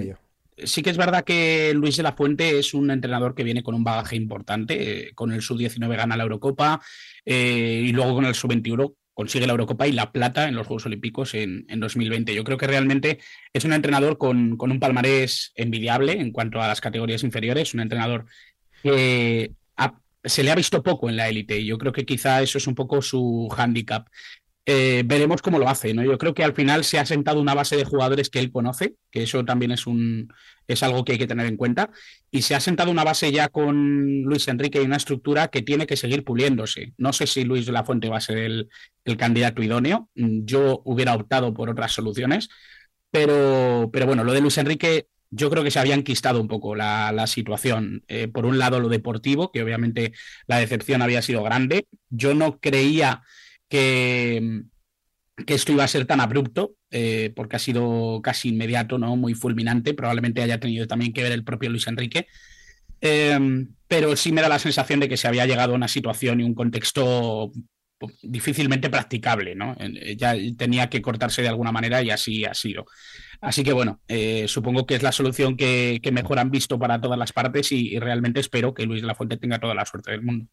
sí 0.64 0.82
que 0.82 0.90
es 0.90 0.96
verdad 0.96 1.24
que 1.24 1.72
Luis 1.74 1.96
de 1.96 2.02
la 2.02 2.12
Fuente 2.12 2.58
es 2.58 2.74
un 2.74 2.90
entrenador 2.90 3.34
que 3.34 3.44
viene 3.44 3.62
con 3.62 3.74
un 3.74 3.84
bagaje 3.84 4.16
importante. 4.16 5.08
Eh, 5.08 5.14
con 5.14 5.32
el 5.32 5.42
sub-19 5.42 5.96
gana 5.96 6.16
la 6.16 6.24
Eurocopa 6.24 6.80
y 7.24 7.92
luego 7.92 8.14
con 8.14 8.24
el 8.24 8.34
sub-21 8.34 8.94
consigue 9.14 9.46
la 9.46 9.52
Eurocopa 9.52 9.86
y 9.86 9.92
la 9.92 10.12
plata 10.12 10.48
en 10.48 10.54
los 10.54 10.66
Juegos 10.66 10.86
Olímpicos 10.86 11.34
en, 11.34 11.66
2020. 11.68 12.34
Yo 12.34 12.44
creo 12.44 12.58
que 12.58 12.66
realmente 12.66 13.18
es 13.52 13.64
un 13.64 13.72
entrenador 13.72 14.18
con, 14.18 14.58
un 14.58 14.80
palmarés 14.80 15.52
envidiable 15.54 16.12
en 16.12 16.32
cuanto 16.32 16.60
a 16.60 16.68
las 16.68 16.80
categorías 16.80 17.22
inferiores, 17.22 17.74
un 17.74 17.80
entrenador 17.80 18.26
que 18.82 19.52
se 20.24 20.44
le 20.44 20.52
ha 20.52 20.54
visto 20.54 20.82
poco 20.82 21.08
en 21.08 21.16
la 21.16 21.28
élite 21.28 21.58
y 21.58 21.66
yo 21.66 21.78
creo 21.78 21.92
que 21.92 22.06
quizá 22.06 22.42
eso 22.42 22.58
es 22.58 22.66
un 22.66 22.74
poco 22.74 23.02
su 23.02 23.48
hándicap. 23.48 24.06
Eh, 24.64 25.02
veremos 25.04 25.42
cómo 25.42 25.58
lo 25.58 25.68
hace, 25.68 25.92
¿no? 25.92 26.04
Yo 26.04 26.16
creo 26.18 26.34
que 26.34 26.44
al 26.44 26.54
final 26.54 26.84
se 26.84 27.00
ha 27.00 27.04
sentado 27.04 27.40
una 27.40 27.54
base 27.54 27.76
de 27.76 27.84
jugadores 27.84 28.30
que 28.30 28.38
él 28.38 28.52
conoce, 28.52 28.94
que 29.10 29.24
eso 29.24 29.44
también 29.44 29.72
es 29.72 29.86
un 29.88 30.32
es 30.68 30.82
algo 30.84 31.04
que 31.04 31.12
hay 31.12 31.18
que 31.18 31.26
tener 31.26 31.46
en 31.46 31.56
cuenta, 31.56 31.90
y 32.30 32.42
se 32.42 32.54
ha 32.54 32.60
sentado 32.60 32.90
una 32.90 33.02
base 33.04 33.32
ya 33.32 33.48
con 33.48 34.22
Luis 34.22 34.46
Enrique 34.48 34.80
y 34.80 34.86
una 34.86 34.96
estructura 34.96 35.48
que 35.48 35.62
tiene 35.62 35.86
que 35.86 35.96
seguir 35.96 36.24
puliéndose. 36.24 36.94
No 36.96 37.12
sé 37.12 37.26
si 37.26 37.44
Luis 37.44 37.66
de 37.66 37.72
la 37.72 37.84
Fuente 37.84 38.08
va 38.08 38.18
a 38.18 38.20
ser 38.20 38.38
el, 38.38 38.68
candidato 39.18 39.62
idóneo. 39.62 40.08
Yo 40.14 40.80
hubiera 40.84 41.14
optado 41.14 41.52
por 41.52 41.68
otras 41.68 41.92
soluciones, 41.92 42.48
pero, 43.10 43.90
pero 43.92 44.06
bueno, 44.06 44.24
lo 44.24 44.32
de 44.32 44.40
Luis 44.40 44.58
Enrique 44.58 45.08
yo 45.30 45.50
creo 45.50 45.64
que 45.64 45.70
se 45.70 45.80
había 45.80 45.94
enquistado 45.94 46.40
un 46.40 46.48
poco 46.48 46.74
la, 46.76 47.26
situación. 47.26 48.04
Eh, 48.06 48.28
por 48.28 48.46
un 48.46 48.58
lado, 48.58 48.80
lo 48.80 48.88
deportivo, 48.88 49.50
que 49.50 49.62
obviamente 49.62 50.12
la 50.46 50.58
decepción 50.58 51.02
había 51.02 51.22
sido 51.22 51.42
grande. 51.42 51.86
Yo 52.10 52.34
no 52.34 52.60
creía 52.60 53.22
que, 53.72 54.64
que 55.46 55.54
esto 55.54 55.72
iba 55.72 55.82
a 55.82 55.88
ser 55.88 56.04
tan 56.04 56.20
abrupto, 56.20 56.74
eh, 56.90 57.32
porque 57.34 57.56
ha 57.56 57.58
sido 57.58 58.20
casi 58.22 58.50
inmediato, 58.50 58.98
¿no? 58.98 59.16
Muy 59.16 59.32
fulminante. 59.32 59.94
Probablemente 59.94 60.42
haya 60.42 60.60
tenido 60.60 60.86
también 60.86 61.14
que 61.14 61.22
ver 61.22 61.32
el 61.32 61.42
propio 61.42 61.70
Luis 61.70 61.86
Enrique. 61.86 62.26
Em, 63.00 63.74
pero 63.88 64.14
sí 64.14 64.30
me 64.30 64.42
da 64.42 64.50
la 64.50 64.58
sensación 64.58 65.00
de 65.00 65.08
que 65.08 65.16
se 65.16 65.26
había 65.26 65.46
llegado 65.46 65.72
a 65.72 65.76
una 65.76 65.88
situación 65.88 66.40
y 66.40 66.44
un 66.44 66.54
contexto 66.54 67.50
difícilmente 68.22 68.90
practicable, 68.90 69.54
¿no? 69.54 69.74
Eh, 69.78 70.16
ya 70.18 70.34
tenía 70.58 70.90
que 70.90 71.00
cortarse 71.00 71.40
de 71.40 71.48
alguna 71.48 71.72
manera 71.72 72.02
y 72.02 72.10
así 72.10 72.44
ha 72.44 72.52
sido. 72.52 72.84
Así 73.40 73.64
que 73.64 73.72
bueno, 73.72 74.02
eh, 74.06 74.46
supongo 74.48 74.84
que 74.84 74.96
es 74.96 75.02
la 75.02 75.12
solución 75.12 75.56
que, 75.56 75.98
mejor 76.12 76.38
han 76.40 76.50
visto 76.50 76.78
para 76.78 77.00
todas 77.00 77.18
las 77.18 77.32
partes 77.32 77.72
y, 77.72 77.94
y 77.94 77.98
realmente 78.00 78.40
espero 78.40 78.74
que 78.74 78.84
Luis 78.84 79.00
de 79.00 79.06
la 79.06 79.14
Fuente 79.14 79.38
tenga 79.38 79.58
toda 79.58 79.74
la 79.74 79.86
suerte 79.86 80.10
del 80.10 80.22
mundo. 80.22 80.46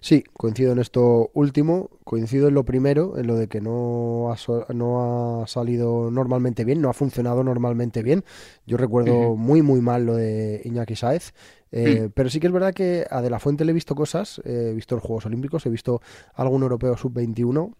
Sí, 0.00 0.24
coincido 0.32 0.72
en 0.72 0.78
esto 0.78 1.30
último, 1.34 1.90
coincido 2.04 2.48
en 2.48 2.54
lo 2.54 2.64
primero, 2.64 3.18
en 3.18 3.26
lo 3.26 3.36
de 3.36 3.48
que 3.48 3.60
no 3.60 4.32
ha, 4.32 4.72
no 4.72 5.42
ha 5.42 5.46
salido 5.46 6.10
normalmente 6.10 6.64
bien, 6.64 6.80
no 6.80 6.88
ha 6.88 6.94
funcionado 6.94 7.42
normalmente 7.44 8.02
bien. 8.02 8.24
Yo 8.66 8.76
recuerdo 8.76 9.36
muy, 9.36 9.62
muy 9.62 9.80
mal 9.80 10.06
lo 10.06 10.16
de 10.16 10.62
Iñaki 10.64 10.96
Saez. 10.96 11.32
Eh, 11.72 12.10
pero 12.14 12.30
sí 12.30 12.40
que 12.40 12.46
es 12.46 12.52
verdad 12.52 12.72
que 12.72 13.06
a 13.10 13.20
De 13.20 13.28
La 13.28 13.40
Fuente 13.40 13.64
le 13.64 13.72
he 13.72 13.74
visto 13.74 13.94
cosas, 13.94 14.40
he 14.44 14.72
visto 14.72 14.94
los 14.94 15.04
Juegos 15.04 15.26
Olímpicos, 15.26 15.66
he 15.66 15.70
visto 15.70 16.00
algún 16.34 16.62
europeo 16.62 16.96
sub-21 16.96 17.74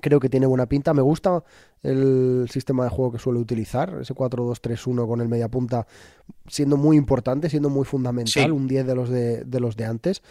creo 0.00 0.20
que 0.20 0.28
tiene 0.28 0.46
buena 0.46 0.66
pinta. 0.66 0.94
Me 0.94 1.02
gusta 1.02 1.44
el 1.82 2.48
sistema 2.50 2.84
de 2.84 2.90
juego 2.90 3.12
que 3.12 3.18
suele 3.18 3.38
utilizar, 3.38 3.98
ese 4.00 4.14
4-2-3-1 4.14 5.06
con 5.06 5.20
el 5.20 5.28
media 5.28 5.48
punta, 5.48 5.86
siendo 6.46 6.76
muy 6.76 6.96
importante, 6.96 7.48
siendo 7.48 7.70
muy 7.70 7.84
fundamental, 7.84 8.52
un 8.52 8.66
10 8.66 8.86
de 8.86 8.94
los 8.94 9.08
de, 9.08 9.44
de 9.44 9.60
los 9.60 9.76
de 9.76 9.84
antes. 9.84 10.22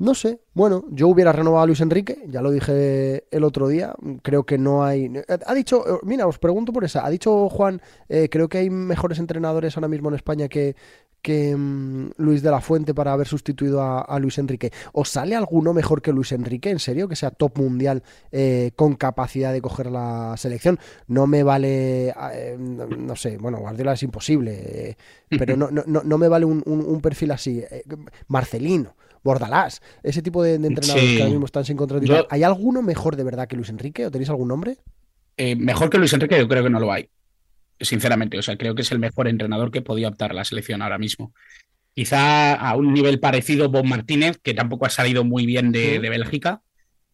No 0.00 0.14
sé, 0.14 0.40
bueno, 0.54 0.86
yo 0.88 1.08
hubiera 1.08 1.30
renovado 1.30 1.62
a 1.62 1.66
Luis 1.66 1.82
Enrique, 1.82 2.24
ya 2.26 2.40
lo 2.40 2.50
dije 2.50 3.24
el 3.30 3.44
otro 3.44 3.68
día, 3.68 3.94
creo 4.22 4.44
que 4.44 4.56
no 4.56 4.82
hay... 4.82 5.12
Ha 5.46 5.52
dicho, 5.52 5.84
mira, 6.04 6.26
os 6.26 6.38
pregunto 6.38 6.72
por 6.72 6.84
esa, 6.84 7.04
ha 7.04 7.10
dicho 7.10 7.50
Juan, 7.50 7.82
eh, 8.08 8.30
creo 8.30 8.48
que 8.48 8.56
hay 8.56 8.70
mejores 8.70 9.18
entrenadores 9.18 9.76
ahora 9.76 9.88
mismo 9.88 10.08
en 10.08 10.14
España 10.14 10.48
que, 10.48 10.74
que 11.20 11.54
mm, 11.54 12.12
Luis 12.16 12.40
de 12.40 12.50
la 12.50 12.62
Fuente 12.62 12.94
para 12.94 13.12
haber 13.12 13.26
sustituido 13.26 13.82
a, 13.82 14.18
Luis 14.18 14.38
Enrique. 14.38 14.72
¿Os 14.94 15.10
sale 15.10 15.36
alguno 15.36 15.74
mejor 15.74 16.00
que 16.00 16.14
Luis 16.14 16.32
Enrique, 16.32 16.70
en 16.70 16.78
serio, 16.78 17.06
que 17.06 17.14
sea 17.14 17.30
top 17.30 17.58
mundial 17.58 18.02
eh, 18.32 18.70
con 18.76 18.94
capacidad 18.94 19.52
de 19.52 19.60
coger 19.60 19.90
la 19.90 20.34
selección? 20.38 20.78
No 21.08 21.26
me 21.26 21.42
vale, 21.42 22.14
eh, 22.32 22.56
no, 22.58 23.16
sé, 23.16 23.36
bueno, 23.36 23.58
Guardiola 23.58 23.92
es 23.92 24.02
imposible, 24.02 24.96
pero 25.28 25.58
no, 25.58 25.68
no, 25.70 25.84
no, 25.84 26.16
me 26.16 26.28
vale 26.28 26.46
un 26.46 27.00
perfil 27.02 27.32
así. 27.32 27.62
Marcelino. 28.28 28.94
Bordalás, 29.22 29.82
ese 30.02 30.22
tipo 30.22 30.42
de, 30.42 30.54
entrenadores 30.54 31.16
que 31.16 31.22
ahora 31.22 31.30
mismo 31.30 31.46
están 31.46 31.64
sin 31.64 31.76
contrato. 31.76 32.26
¿Hay 32.30 32.42
alguno 32.42 32.82
mejor 32.82 33.16
de 33.16 33.24
verdad 33.24 33.46
que 33.46 33.56
Luis 33.56 33.68
Enrique? 33.68 34.06
¿O 34.06 34.10
tenéis 34.10 34.30
algún 34.30 34.48
nombre? 34.48 34.78
Eh, 35.36 35.56
mejor 35.56 35.90
que 35.90 35.98
Luis 35.98 36.12
Enrique, 36.12 36.38
yo 36.38 36.48
creo 36.48 36.62
que 36.62 36.70
no 36.70 36.80
lo 36.80 36.92
hay. 36.92 37.08
Sinceramente, 37.78 38.38
o 38.38 38.42
sea, 38.42 38.56
creo 38.56 38.74
que 38.74 38.82
es 38.82 38.92
el 38.92 38.98
mejor 38.98 39.28
entrenador 39.28 39.70
que 39.70 39.82
podía 39.82 40.08
optar 40.08 40.30
a 40.30 40.34
la 40.34 40.44
selección 40.44 40.82
ahora 40.82 40.98
mismo. 40.98 41.32
Quizá 41.94 42.54
a 42.54 42.76
un 42.76 42.92
nivel 42.92 43.20
parecido 43.20 43.68
Bob 43.68 43.84
Martínez, 43.84 44.38
que 44.42 44.54
tampoco 44.54 44.86
ha 44.86 44.90
salido 44.90 45.24
muy 45.24 45.44
bien 45.46 45.72
de, 45.72 45.98
Bélgica, 45.98 46.62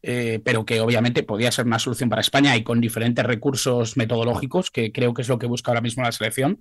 eh, 0.03 0.41
pero 0.45 0.65
que 0.65 0.81
obviamente 0.81 1.23
podía 1.23 1.51
ser 1.51 1.67
una 1.67 1.79
solución 1.79 2.09
para 2.09 2.21
España 2.21 2.57
y 2.57 2.63
con 2.63 2.81
diferentes 2.81 3.25
recursos 3.25 3.97
metodológicos, 3.97 4.71
que 4.71 4.93
creo 4.93 5.15
que 5.15 5.23
es 5.23 5.29
lo 5.29 5.39
que 5.39 5.47
busca 5.47 5.71
ahora 5.71 5.81
mismo 5.81 6.03
la 6.03 6.13
selección. 6.13 6.61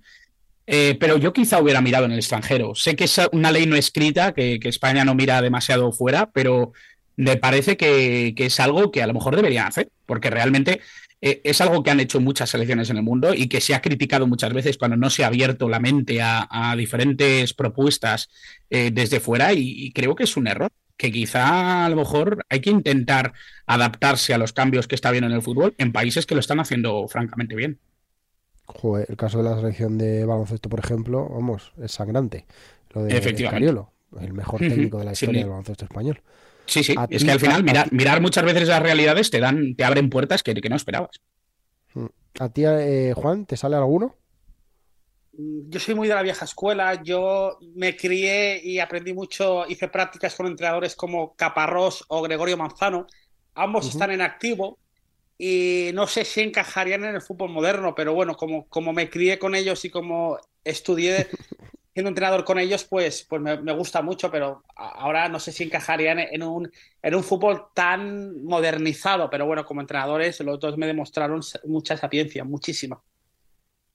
Eh, 0.66 0.96
pero 0.98 1.16
yo 1.16 1.32
quizá 1.32 1.60
hubiera 1.60 1.80
mirado 1.80 2.06
en 2.06 2.12
el 2.12 2.18
extranjero. 2.18 2.74
Sé 2.74 2.96
que 2.96 3.04
es 3.04 3.20
una 3.32 3.52
ley 3.52 3.66
no 3.66 3.76
escrita, 3.76 4.34
que, 4.34 4.58
España 4.64 5.04
no 5.04 5.14
mira 5.14 5.40
demasiado 5.40 5.92
fuera, 5.92 6.30
pero 6.32 6.72
me 7.16 7.36
parece 7.36 7.76
que, 7.76 8.34
es 8.36 8.60
algo 8.60 8.90
que 8.90 9.02
a 9.02 9.06
lo 9.06 9.14
mejor 9.14 9.36
deberían 9.36 9.66
hacer, 9.68 9.90
porque 10.06 10.30
realmente 10.30 10.80
eh, 11.20 11.40
es 11.44 11.60
algo 11.60 11.82
que 11.82 11.90
han 11.90 12.00
hecho 12.00 12.20
muchas 12.20 12.50
selecciones 12.50 12.90
en 12.90 12.96
el 12.98 13.02
mundo 13.02 13.32
y 13.32 13.48
que 13.48 13.60
se 13.60 13.74
ha 13.74 13.80
criticado 13.80 14.26
muchas 14.26 14.52
veces 14.52 14.76
cuando 14.76 14.96
no 14.96 15.08
se 15.08 15.24
ha 15.24 15.28
abierto 15.28 15.68
la 15.68 15.80
mente 15.80 16.20
a, 16.20 16.74
diferentes 16.76 17.54
propuestas 17.54 18.28
eh, 18.70 18.90
desde 18.92 19.20
fuera 19.20 19.52
y, 19.54 19.92
creo 19.92 20.14
que 20.14 20.24
es 20.24 20.36
un 20.36 20.46
error 20.48 20.70
que 20.96 21.12
quizá 21.12 21.84
a 21.86 21.88
lo 21.90 21.96
mejor 21.96 22.44
hay 22.48 22.60
que 22.60 22.70
intentar 22.70 23.34
adaptarse 23.66 24.34
a 24.34 24.38
los 24.38 24.52
cambios 24.52 24.88
que 24.88 24.94
está 24.94 25.10
viendo 25.10 25.28
en 25.28 25.34
el 25.34 25.42
fútbol 25.42 25.74
en 25.78 25.92
países 25.92 26.26
que 26.26 26.34
lo 26.34 26.40
están 26.40 26.60
haciendo 26.60 27.06
francamente 27.08 27.54
bien 27.54 27.78
el 29.08 29.16
caso 29.16 29.38
de 29.38 29.44
la 29.44 29.56
selección 29.56 29.98
de 29.98 30.24
baloncesto, 30.24 30.68
por 30.68 30.80
ejemplo, 30.80 31.28
vamos, 31.28 31.72
es 31.82 31.92
sangrante. 31.92 32.46
Lo 32.90 33.04
de 33.04 33.16
Efectivamente. 33.16 33.82
el 34.20 34.32
mejor 34.32 34.60
técnico 34.60 34.98
de 34.98 35.04
la 35.04 35.12
historia 35.12 35.40
del 35.40 35.50
baloncesto 35.50 35.84
español. 35.84 36.20
Sí, 36.66 36.82
sí, 36.82 36.94
es 37.10 37.24
que 37.24 37.30
al 37.30 37.40
final 37.40 37.62
mirar, 37.62 37.92
mirar, 37.92 38.20
muchas 38.20 38.44
veces 38.44 38.68
las 38.68 38.82
realidades 38.82 39.30
te 39.30 39.38
dan, 39.38 39.76
te 39.76 39.84
abren 39.84 40.10
puertas 40.10 40.42
que, 40.42 40.54
que 40.54 40.68
no 40.68 40.76
esperabas. 40.76 41.20
Mm. 41.94 42.06
¿A 42.40 42.48
ti, 42.48 42.64
eh, 42.66 43.14
Juan, 43.14 43.46
te 43.46 43.56
sale 43.56 43.76
alguno? 43.76 44.16
Mm, 45.32 45.68
yo 45.68 45.80
soy 45.80 45.94
muy 45.94 46.08
de 46.08 46.14
la 46.14 46.22
vieja 46.22 46.44
escuela, 46.44 47.02
yo 47.02 47.58
me 47.74 47.96
crié 47.96 48.60
y 48.62 48.78
aprendí 48.78 49.12
mucho, 49.12 49.66
hice 49.68 49.88
prácticas 49.88 50.34
con 50.34 50.46
entrenadores 50.46 50.96
como 50.96 51.34
Caparrós 51.36 52.04
o 52.08 52.22
Gregorio 52.22 52.56
Manzano, 52.56 53.06
ambos 53.54 53.88
están 53.88 54.10
en 54.10 54.22
activo, 54.22 54.78
y 55.38 55.90
no 55.94 56.06
sé 56.06 56.24
si 56.24 56.40
encajarían 56.40 57.04
en 57.04 57.14
el 57.14 57.20
fútbol 57.20 57.50
moderno, 57.50 57.94
pero 57.94 58.14
bueno, 58.14 58.36
como, 58.36 58.66
como 58.68 58.92
me 58.92 59.10
crié 59.10 59.38
con 59.38 59.54
ellos 59.54 59.84
y 59.84 59.90
como 59.90 60.38
estudié 60.64 61.28
siendo 61.96 62.10
entrenador 62.10 62.44
con 62.44 62.58
ellos, 62.58 62.84
pues, 62.84 63.26
pues 63.28 63.40
me, 63.40 63.72
gusta 63.72 64.02
mucho, 64.02 64.30
pero 64.30 64.62
ahora 64.76 65.30
no 65.30 65.40
sé 65.40 65.50
si 65.50 65.64
encajarían 65.64 66.18
en 66.18 66.42
un, 66.42 66.70
en 67.02 67.14
un 67.14 67.24
fútbol 67.24 67.68
tan 67.74 68.44
modernizado, 68.44 69.30
pero 69.30 69.46
bueno, 69.46 69.64
como 69.64 69.80
entrenadores 69.80 70.40
los 70.40 70.60
dos 70.60 70.76
me 70.76 70.86
demostraron 70.86 71.40
mucha 71.64 71.96
sapiencia, 71.96 72.44
muchísima. 72.44 73.02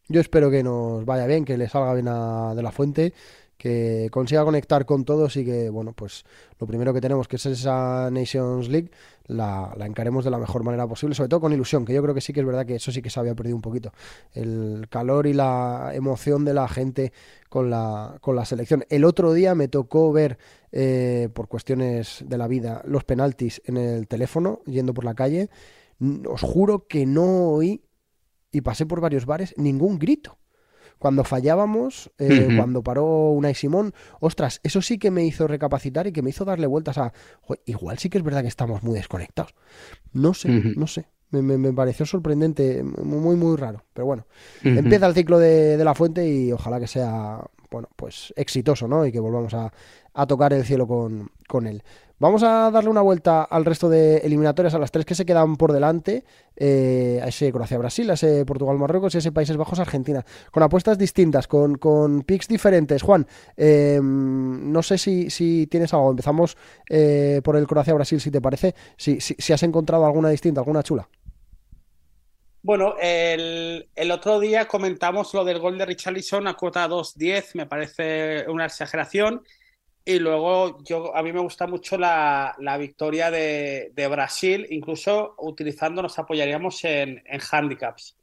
Yo 0.08 0.20
espero 0.20 0.50
que 0.50 0.64
nos 0.64 1.06
vaya 1.06 1.28
bien, 1.28 1.46
que 1.46 1.58
le 1.58 1.70
salga 1.70 1.94
bien 1.94 2.08
a 2.08 2.56
De 2.56 2.64
La 2.64 2.72
Fuente 2.72 3.14
que 3.62 4.10
consiga 4.10 4.44
conectar 4.44 4.88
con 4.88 5.06
todos 5.06 5.38
y 5.38 5.46
que, 5.46 5.70
bueno, 5.70 5.94
pues 5.94 6.26
lo 6.58 6.66
primero 6.66 6.96
que 6.96 7.00
tenemos, 7.00 7.28
que 7.28 7.36
es 7.36 7.46
esa 7.46 8.10
Nations 8.10 8.70
League, 8.70 8.90
la, 9.28 9.76
encaremos 9.82 10.26
de 10.26 10.32
la 10.32 10.40
mejor 10.40 10.64
manera 10.64 10.88
posible, 10.88 11.14
sobre 11.14 11.30
todo 11.30 11.42
con 11.42 11.54
ilusión, 11.54 11.86
que 11.86 11.94
yo 11.94 12.02
creo 12.02 12.16
que 12.16 12.22
sí 12.22 12.34
que 12.34 12.40
es 12.40 12.46
verdad 12.48 12.66
que 12.66 12.74
eso 12.74 12.92
sí 12.92 13.04
que 13.04 13.12
se 13.12 13.20
había 13.20 13.36
perdido 13.36 13.56
un 13.56 13.62
poquito. 13.62 13.92
El 14.34 14.88
calor 14.90 15.28
y 15.28 15.34
la 15.34 15.92
emoción 15.94 16.44
de 16.44 16.56
la 16.56 16.68
gente 16.68 17.14
con 17.50 17.70
la, 17.70 18.18
con 18.20 18.36
la 18.36 18.46
selección. 18.46 18.84
El 18.90 19.06
otro 19.06 19.32
día 19.32 19.54
me 19.54 19.68
tocó 19.68 20.12
ver, 20.12 20.40
eh, 20.72 21.30
por 21.32 21.48
cuestiones 21.48 22.24
de 22.26 22.40
la 22.40 22.48
vida, 22.48 22.82
los 22.88 23.04
penaltis 23.04 23.62
en 23.66 23.78
el 23.78 24.08
teléfono, 24.08 24.62
yendo 24.66 24.96
por 24.96 25.06
la 25.06 25.14
calle. 25.14 25.52
Os 26.28 26.42
juro 26.42 26.88
que 26.88 27.06
no 27.06 27.50
oí, 27.50 27.84
y 28.52 28.62
pasé 28.62 28.88
por 28.88 29.02
varios 29.02 29.28
bares, 29.28 29.54
ningún 29.56 30.00
grito 30.00 30.41
cuando 31.02 31.24
fallábamos, 31.24 32.12
eh, 32.20 32.50
cuando 32.56 32.84
paró 32.84 33.32
Unai 33.32 33.56
Simón, 33.56 33.92
ostras, 34.20 34.60
eso 34.62 34.84
sí 34.84 35.00
que 35.00 35.10
me 35.10 35.26
hizo 35.26 35.48
recapacitar 35.48 36.06
y 36.06 36.12
que 36.12 36.22
me 36.22 36.30
hizo 36.30 36.46
darle 36.46 36.68
vueltas 36.68 37.00
a, 37.00 37.12
igual 37.66 37.98
sí 37.98 38.08
que 38.08 38.20
es 38.20 38.24
verdad 38.24 38.44
que 38.44 38.48
estamos 38.48 38.84
muy 38.84 38.94
desconectados. 38.94 39.56
No 40.14 40.36
sé, 40.36 40.50
no 40.50 40.86
sé. 40.86 41.08
Me, 41.32 41.74
pareció 41.74 42.06
sorprendente, 42.06 42.84
muy, 42.84 43.36
muy 43.36 43.58
raro. 43.58 43.84
Pero 43.94 44.06
bueno, 44.06 44.28
empieza 44.64 45.08
el 45.08 45.16
ciclo 45.16 45.40
de, 45.40 45.76
de, 45.76 45.84
la 45.84 45.96
fuente 45.96 46.28
y 46.30 46.52
ojalá 46.52 46.80
que 46.80 46.86
sea, 46.86 47.40
bueno, 47.72 47.90
pues 47.96 48.32
exitoso, 48.36 48.88
¿no? 48.88 49.04
Y 49.04 49.12
que 49.12 49.20
volvamos 49.20 49.56
a, 49.56 49.74
a 50.14 50.28
tocar 50.28 50.54
el 50.54 50.66
cielo 50.66 50.86
con, 50.86 51.32
con 51.48 51.66
él. 51.66 51.82
Vamos 52.22 52.44
a 52.44 52.70
darle 52.70 52.92
una 52.92 53.02
vuelta 53.02 53.42
al 53.42 53.66
resto 53.66 53.90
de 53.90 54.18
eliminatorias, 54.18 54.76
a 54.76 54.78
las 54.78 54.92
tres 54.92 55.08
que 55.08 55.16
se 55.16 55.26
quedan 55.26 55.56
por 55.56 55.74
delante, 55.74 56.24
eh, 56.56 57.20
a 57.20 57.28
ese 57.28 57.52
Croacia-Brasil, 57.52 58.08
a 58.12 58.14
ese 58.14 58.46
Portugal-Marruecos 58.46 59.16
y 59.16 59.18
a 59.18 59.22
ese 59.22 59.32
Países 59.32 59.58
Bajos-Argentina, 59.58 60.24
con 60.52 60.62
apuestas 60.62 61.00
distintas, 61.00 61.48
con, 61.48 61.80
con 61.80 62.22
picks 62.22 62.48
diferentes. 62.48 63.02
Juan, 63.02 63.26
em, 63.58 64.72
no 64.72 64.84
sé 64.84 65.00
si, 65.00 65.66
tienes 65.66 65.96
algo, 65.96 66.12
empezamos 66.12 66.58
eh, 66.88 67.42
por 67.44 67.56
el 67.56 67.66
Croacia-Brasil, 67.66 68.22
si 68.22 68.30
te 68.30 68.40
parece, 68.40 68.76
si, 68.98 69.20
si, 69.20 69.52
has 69.52 69.64
encontrado 69.64 70.06
alguna 70.06 70.30
distinta, 70.30 70.62
alguna 70.62 70.84
chula. 70.84 71.10
Bueno, 72.62 72.94
el, 73.02 73.90
el, 73.96 74.12
otro 74.12 74.40
día 74.40 74.68
comentamos 74.68 75.34
lo 75.34 75.44
del 75.44 75.58
gol 75.58 75.76
de 75.80 75.88
Richarlison 75.88 76.48
a 76.48 76.54
cuota 76.54 76.88
2-10, 76.88 77.56
me 77.56 77.66
parece 77.66 78.46
una 78.48 78.68
exageración. 78.68 79.42
Y 80.04 80.20
luego 80.20 80.84
yo 80.84 81.16
a 81.16 81.22
mí 81.22 81.32
me 81.32 81.42
gusta 81.42 81.68
mucho 81.68 81.98
la, 81.98 82.56
victoria 82.80 83.30
de, 83.30 84.08
Brasil, 84.10 84.66
incluso 84.70 85.36
utilizando 85.38 86.02
nos 86.02 86.18
apoyaríamos 86.18 86.84
en, 86.86 87.22
en 87.26 87.42
handicaps. 87.52 88.18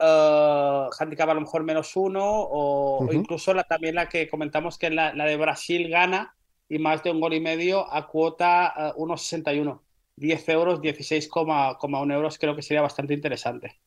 Uh, 0.00 0.88
handicap 0.96 1.28
a 1.28 1.34
lo 1.34 1.40
mejor 1.40 1.64
menos 1.64 1.96
uno 1.96 2.22
o, 2.24 3.12
incluso 3.12 3.52
la, 3.52 3.64
también 3.64 3.96
la 3.96 4.08
que 4.08 4.28
comentamos 4.28 4.78
que 4.78 4.86
es 4.86 4.92
la, 4.92 5.12
de 5.12 5.36
Brasil 5.36 5.88
gana 5.88 6.36
y 6.68 6.78
más 6.78 7.02
de 7.02 7.10
un 7.10 7.20
gol 7.20 7.34
y 7.34 7.40
medio 7.40 7.92
a 7.92 8.06
cuota 8.06 8.94
1,61. 8.96 9.80
10 10.16 10.48
euros, 10.48 10.80
16,1 10.80 12.12
euros 12.12 12.38
creo 12.38 12.56
que 12.56 12.62
sería 12.62 12.82
bastante 12.82 13.14
interesante. 13.14 13.80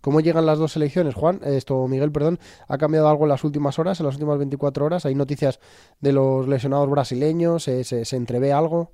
¿Cómo 0.00 0.20
llegan 0.20 0.46
las 0.46 0.58
dos 0.58 0.72
selecciones, 0.72 1.14
Juan? 1.14 1.40
Esto, 1.44 1.88
Miguel, 1.88 2.12
perdón, 2.12 2.38
¿ha 2.68 2.78
cambiado 2.78 3.08
algo 3.08 3.24
en 3.24 3.30
las 3.30 3.42
últimas 3.42 3.78
horas, 3.78 3.98
en 3.98 4.06
las 4.06 4.14
últimas 4.14 4.38
24 4.38 4.84
horas? 4.84 5.06
¿Hay 5.06 5.14
noticias 5.14 5.58
de 6.00 6.12
los 6.12 6.46
lesionados 6.46 6.88
brasileños? 6.88 7.64
¿Se, 7.64 8.16
entrevé 8.16 8.52
algo? 8.52 8.92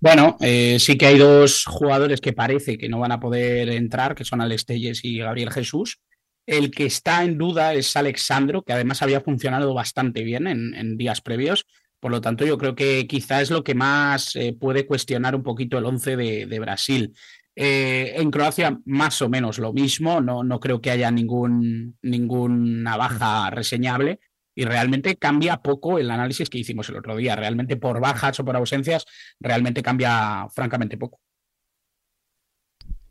Bueno, 0.00 0.36
eh, 0.40 0.78
sí 0.80 0.98
que 0.98 1.06
hay 1.06 1.18
dos 1.18 1.64
jugadores 1.64 2.20
que 2.20 2.32
parece 2.32 2.76
que 2.76 2.88
no 2.88 2.98
van 2.98 3.12
a 3.12 3.20
poder 3.20 3.68
entrar, 3.68 4.14
que 4.14 4.24
son 4.24 4.40
Alex 4.40 4.66
Telles 4.66 5.04
y 5.04 5.18
Gabriel 5.18 5.52
Jesús. 5.52 6.00
El 6.46 6.72
que 6.72 6.86
está 6.86 7.22
en 7.22 7.38
duda 7.38 7.74
es 7.74 7.94
Alexandro, 7.96 8.62
que 8.62 8.72
además 8.72 9.02
había 9.02 9.20
funcionado 9.20 9.72
bastante 9.74 10.24
bien 10.24 10.48
en, 10.48 10.96
días 10.96 11.20
previos. 11.20 11.66
Por 12.00 12.10
lo 12.10 12.20
tanto, 12.20 12.44
yo 12.46 12.58
creo 12.58 12.74
que 12.74 13.06
quizá 13.06 13.42
es 13.42 13.50
lo 13.50 13.62
que 13.62 13.74
más 13.74 14.34
eh, 14.34 14.56
puede 14.58 14.86
cuestionar 14.86 15.36
un 15.36 15.42
poquito 15.42 15.78
el 15.78 15.84
once 15.84 16.16
de 16.16 16.58
Brasil. 16.58 17.14
Eh, 17.56 18.14
en 18.16 18.30
Croacia 18.30 18.78
más 18.84 19.20
o 19.22 19.28
menos 19.28 19.58
lo 19.58 19.72
mismo, 19.72 20.20
no, 20.20 20.44
no 20.44 20.60
creo 20.60 20.80
que 20.80 20.90
haya 20.90 21.10
ningún, 21.10 21.98
ninguna 22.02 22.96
baja 22.96 23.50
reseñable 23.50 24.20
y 24.54 24.64
realmente 24.64 25.16
cambia 25.16 25.58
poco 25.58 25.98
el 25.98 26.10
análisis 26.10 26.48
que 26.48 26.58
hicimos 26.58 26.88
el 26.88 26.96
otro 26.96 27.16
día. 27.16 27.36
Realmente 27.36 27.76
por 27.76 28.00
bajas 28.00 28.38
o 28.40 28.44
por 28.44 28.56
ausencias, 28.56 29.06
realmente 29.40 29.82
cambia 29.82 30.46
francamente 30.54 30.96
poco. 30.96 31.20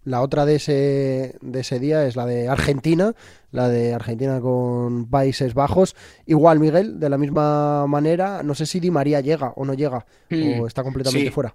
La 0.03 0.21
otra 0.21 0.45
de 0.45 0.55
ese, 0.55 1.37
de 1.41 1.59
ese 1.59 1.79
día 1.79 2.05
es 2.05 2.15
la 2.15 2.25
de 2.25 2.47
Argentina, 2.47 3.13
la 3.51 3.67
de 3.67 3.93
Argentina 3.93 4.39
con 4.39 5.09
Países 5.09 5.53
Bajos. 5.53 5.95
Igual, 6.25 6.59
Miguel, 6.59 6.99
de 6.99 7.09
la 7.09 7.17
misma 7.17 7.85
manera, 7.85 8.41
no 8.41 8.55
sé 8.55 8.65
si 8.65 8.79
Di 8.79 8.91
María 8.91 9.19
llega 9.19 9.53
o 9.55 9.65
no 9.65 9.73
llega, 9.73 10.05
o 10.31 10.35
hmm. 10.35 10.67
está 10.67 10.83
completamente 10.83 11.31
fuera. 11.31 11.53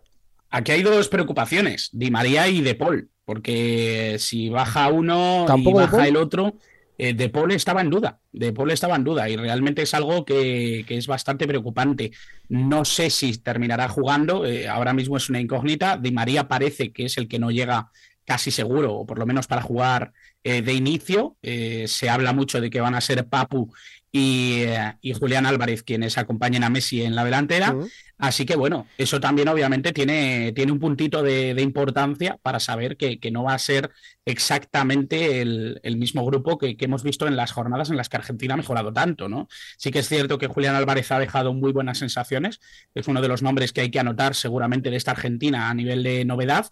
Aquí 0.55 0.71
hay 0.71 0.85
dos 0.85 1.09
preocupaciones, 1.09 1.91
Di 1.93 2.13
María 2.13 2.47
y 2.47 2.61
De 2.61 2.77
Paul, 2.77 3.11
porque 3.25 4.19
si 4.21 4.51
baja 4.51 4.87
uno 4.87 5.47
y 5.53 5.73
baja 5.73 6.07
el 6.07 6.17
otro, 6.17 6.55
eh, 6.97 7.13
De 7.13 7.29
Paul 7.29 7.51
estaba 7.51 7.81
en 7.81 7.91
duda, 7.91 8.21
De 8.31 8.53
Paul 8.53 8.71
estaba 8.71 8.95
en 8.95 9.03
duda 9.03 9.29
y 9.29 9.35
realmente 9.35 9.83
es 9.83 9.95
algo 9.95 10.25
que, 10.25 10.85
es 10.89 11.09
bastante 11.09 11.49
preocupante. 11.49 12.13
No 12.49 12.85
sé 12.85 13.11
si 13.11 13.37
terminará 13.37 13.89
jugando, 13.89 14.47
eh, 14.47 14.69
ahora 14.69 14.93
mismo 14.93 15.17
es 15.17 15.29
una 15.29 15.41
incógnita, 15.41 15.97
Di 15.97 16.13
María 16.13 16.47
parece 16.47 16.93
que 16.93 17.07
es 17.07 17.19
el 17.19 17.27
que 17.27 17.41
no 17.41 17.51
llega 17.51 17.91
casi 18.25 18.51
seguro, 18.51 18.95
o 18.95 19.07
por 19.07 19.19
lo 19.19 19.27
menos 19.27 19.47
para 19.47 19.63
jugar 19.63 20.13
eh, 20.43 20.63
de 20.63 20.73
inicio. 20.73 21.37
se 21.43 22.09
habla 22.09 22.33
mucho 22.33 22.61
de 22.61 22.71
que 22.71 22.81
van 22.81 22.95
a 22.95 23.01
ser 23.01 23.27
Papu 23.27 23.73
y, 24.17 25.13
Julián 25.19 25.45
Álvarez 25.45 25.83
quienes 25.83 26.19
acompañen 26.19 26.63
a 26.63 26.71
Messi 26.71 27.03
en 27.03 27.17
la 27.17 27.25
delantera. 27.25 27.75
Así 28.17 28.47
que 28.47 28.55
bueno, 28.55 28.87
eso 28.97 29.19
también 29.19 29.49
obviamente 29.49 29.93
tiene, 29.93 30.53
tiene 30.55 30.71
un 30.71 30.79
puntito 30.79 31.21
de, 31.21 31.61
importancia 31.61 32.39
para 32.41 32.61
saber 32.61 32.97
que, 32.97 33.19
no 33.33 33.43
va 33.43 33.55
a 33.55 33.59
ser 33.59 33.91
exactamente 34.25 35.41
el, 35.41 35.97
mismo 35.97 36.25
grupo 36.25 36.59
que, 36.59 36.77
hemos 36.79 37.03
visto 37.03 37.27
en 37.27 37.35
las 37.35 37.51
jornadas 37.51 37.91
en 37.91 37.97
las 37.97 38.09
que 38.09 38.17
Argentina 38.17 38.55
ha 38.55 38.57
mejorado 38.57 38.93
tanto, 38.93 39.29
¿no? 39.29 39.49
Sí 39.77 39.91
que 39.91 39.99
es 39.99 40.09
cierto 40.09 40.39
que 40.39 40.47
Julián 40.47 40.77
Álvarez 40.77 41.11
ha 41.11 41.19
dejado 41.19 41.53
muy 41.53 41.73
buenas 41.73 41.99
sensaciones, 41.99 42.61
es 42.95 43.09
uno 43.09 43.21
de 43.21 43.29
los 43.29 43.43
nombres 43.43 43.73
que 43.73 43.81
hay 43.81 43.91
que 43.91 43.99
anotar 43.99 44.37
seguramente 44.37 44.91
de 44.91 44.97
esta 44.97 45.11
Argentina 45.11 45.71
a 45.71 45.75
nivel 45.75 46.05
de 46.05 46.25
novedad, 46.25 46.69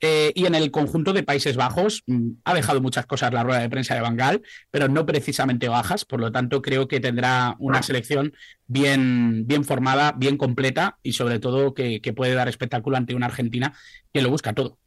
eh, 0.00 0.32
y 0.34 0.44
en 0.44 0.54
el 0.54 0.70
conjunto 0.70 1.12
de 1.14 1.22
Países 1.22 1.56
Bajos 1.56 2.02
mm, 2.06 2.30
ha 2.44 2.54
dejado 2.54 2.82
muchas 2.82 3.06
cosas 3.06 3.32
la 3.32 3.42
rueda 3.42 3.60
de 3.60 3.70
prensa 3.70 3.94
de 3.94 4.02
Bangal, 4.02 4.42
pero 4.70 4.88
no 4.88 5.06
precisamente 5.06 5.68
bajas. 5.68 6.04
Por 6.04 6.20
lo 6.20 6.32
tanto, 6.32 6.60
creo 6.60 6.86
que 6.86 7.00
tendrá 7.00 7.56
una 7.58 7.82
selección 7.82 8.34
bien, 8.66 9.46
bien 9.46 9.64
formada, 9.64 10.12
bien 10.12 10.36
completa 10.36 10.98
y 11.02 11.12
sobre 11.12 11.38
todo 11.38 11.72
que, 11.72 12.00
puede 12.14 12.34
dar 12.34 12.48
espectáculo 12.48 12.96
ante 12.96 13.14
una 13.14 13.26
Argentina 13.26 13.74
que 14.12 14.22
lo 14.22 14.30
busca 14.30 14.52
todo. 14.52 14.78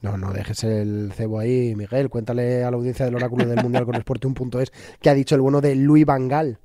No, 0.00 0.16
no 0.16 0.32
dejes 0.32 0.64
el 0.64 1.12
cebo 1.14 1.38
ahí, 1.38 1.74
Miguel. 1.76 2.08
Cuéntale 2.08 2.64
a 2.64 2.70
la 2.70 2.76
audiencia 2.76 3.04
del 3.04 3.14
oráculo 3.14 3.46
del 3.46 3.62
Mundial 3.62 3.84
con 3.84 3.94
Sport1.es 4.04 4.72
que 5.00 5.10
ha 5.10 5.14
dicho 5.14 5.36
el 5.36 5.40
bueno 5.40 5.60
de 5.60 5.76
Luis 5.76 6.04
Vangal. 6.04 6.58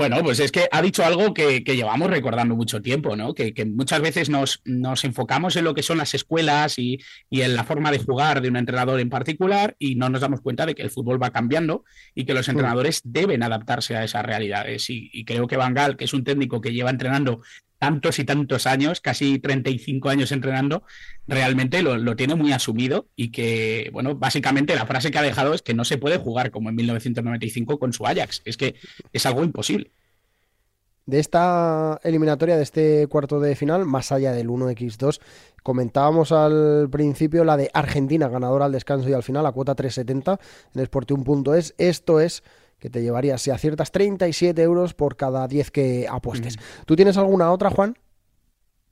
Bueno, 0.00 0.22
pues 0.22 0.40
es 0.40 0.50
que 0.50 0.66
ha 0.72 0.80
dicho 0.80 1.04
algo 1.04 1.34
que, 1.34 1.60
llevamos 1.60 2.08
recordando 2.08 2.56
mucho 2.56 2.80
tiempo, 2.80 3.16
¿no? 3.16 3.34
Que, 3.34 3.52
muchas 3.66 4.00
veces 4.00 4.30
nos, 4.30 4.62
nos, 4.64 5.04
enfocamos 5.04 5.56
en 5.56 5.64
lo 5.64 5.74
que 5.74 5.82
son 5.82 5.98
las 5.98 6.14
escuelas 6.14 6.78
y, 6.78 7.00
en 7.30 7.54
la 7.54 7.64
forma 7.64 7.90
de 7.90 7.98
jugar 7.98 8.40
de 8.40 8.48
un 8.48 8.56
entrenador 8.56 8.98
en 8.98 9.10
particular 9.10 9.76
y 9.78 9.96
no 9.96 10.08
nos 10.08 10.22
damos 10.22 10.40
cuenta 10.40 10.64
de 10.64 10.74
que 10.74 10.82
el 10.82 10.90
fútbol 10.90 11.22
va 11.22 11.32
cambiando 11.32 11.84
y 12.14 12.24
que 12.24 12.32
los 12.32 12.48
mm. 12.48 12.50
entrenadores 12.50 13.02
deben 13.04 13.42
adaptarse 13.42 13.94
a 13.94 14.02
esas 14.02 14.24
realidades. 14.24 14.88
Y, 14.88 15.10
y 15.12 15.26
creo 15.26 15.46
que 15.46 15.58
Van 15.58 15.74
Gaal, 15.74 15.98
que 15.98 16.04
es 16.04 16.14
un 16.14 16.24
técnico 16.24 16.62
que 16.62 16.72
lleva 16.72 16.88
entrenando 16.88 17.42
tantos 17.80 18.18
y 18.18 18.24
tantos 18.24 18.66
años, 18.66 19.00
casi 19.00 19.38
35 19.38 20.10
años 20.10 20.30
entrenando, 20.32 20.84
realmente 21.26 21.80
lo, 21.82 22.14
tiene 22.14 22.34
muy 22.34 22.52
asumido 22.52 23.08
y 23.16 23.30
que, 23.32 23.88
bueno, 23.90 24.14
básicamente 24.14 24.76
la 24.76 24.84
frase 24.84 25.10
que 25.10 25.18
ha 25.18 25.22
dejado 25.22 25.54
es 25.54 25.62
que 25.62 25.72
no 25.72 25.86
se 25.86 25.96
puede 25.96 26.18
jugar 26.18 26.50
como 26.50 26.68
en 26.68 26.76
1995 26.76 27.78
con 27.78 27.94
su 27.94 28.06
Ajax, 28.06 28.42
es 28.44 28.58
que 28.58 28.74
es 29.14 29.24
algo 29.24 29.42
imposible. 29.42 29.90
De 31.06 31.20
esta 31.20 31.98
eliminatoria, 32.04 32.58
de 32.58 32.62
este 32.62 33.06
cuarto 33.06 33.40
de 33.40 33.56
final, 33.56 33.86
más 33.86 34.12
allá 34.12 34.32
del 34.32 34.50
1x2, 34.50 35.18
comentábamos 35.62 36.32
al 36.32 36.88
principio 36.90 37.44
la 37.44 37.56
de 37.56 37.70
Argentina, 37.72 38.28
ganadora 38.28 38.66
al 38.66 38.72
descanso 38.72 39.08
y 39.08 39.14
al 39.14 39.22
final, 39.22 39.46
a 39.46 39.52
cuota 39.52 39.74
370 39.74 40.38
en 40.74 40.84
Sport1.es. 40.84 41.74
Esto 41.78 42.20
es 42.20 42.42
que 42.80 42.90
te 42.90 43.02
llevarías, 43.02 43.42
si 43.42 43.50
aciertas, 43.50 43.92
37 43.92 44.60
euros 44.62 44.94
por 44.94 45.16
cada 45.16 45.46
10 45.46 45.70
que 45.70 46.06
apuestes. 46.10 46.56
¿Tú 46.86 46.96
tienes 46.96 47.16
alguna 47.16 47.52
otra, 47.52 47.70
Juan? 47.70 47.96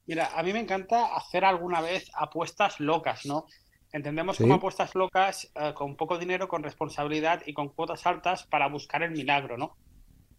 Mira, 0.07 0.31
a 0.35 0.42
mí 0.42 0.53
me 0.53 0.61
encanta 0.61 1.16
hacer 1.16 1.44
alguna 1.44 1.81
vez 1.81 2.11
apuestas 2.14 2.81
locas, 2.81 3.27
¿no? 3.27 3.46
Entendemos 3.92 4.37
como 4.37 4.55
apuestas 4.55 4.94
locas 4.94 5.51
eh, 5.55 5.72
con 5.74 5.96
poco 5.96 6.18
dinero, 6.18 6.46
con 6.46 6.62
responsabilidad 6.62 7.42
y 7.46 7.55
con 7.55 7.70
cuotas 7.70 8.07
altas 8.07 8.46
para 8.46 8.68
buscar 8.68 9.03
el 9.03 9.11
milagro, 9.11 9.57
¿no? 9.57 9.77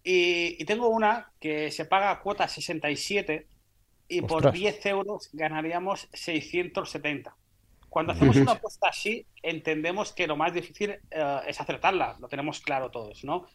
Y, 0.03 0.63
tengo 0.65 0.87
una 0.89 1.31
que 1.39 1.71
se 1.71 1.85
paga 1.85 2.11
a 2.11 2.21
cuota 2.21 2.47
67 2.47 3.47
y 4.07 4.21
por 4.21 4.51
10 4.51 4.85
euros 4.85 5.29
ganaríamos 5.33 6.07
670. 6.13 7.35
Cuando 7.89 8.13
hacemos 8.13 8.35
una 8.37 8.53
apuesta 8.53 8.87
así, 8.89 9.25
entendemos 9.41 10.13
que 10.13 10.27
lo 10.27 10.37
más 10.37 10.53
difícil 10.53 10.91
eh, 11.09 11.39
es 11.47 11.59
acertarla, 11.59 12.17
lo 12.19 12.27
tenemos 12.27 12.61
claro 12.61 12.91
todos, 12.91 13.23
¿no? 13.23 13.45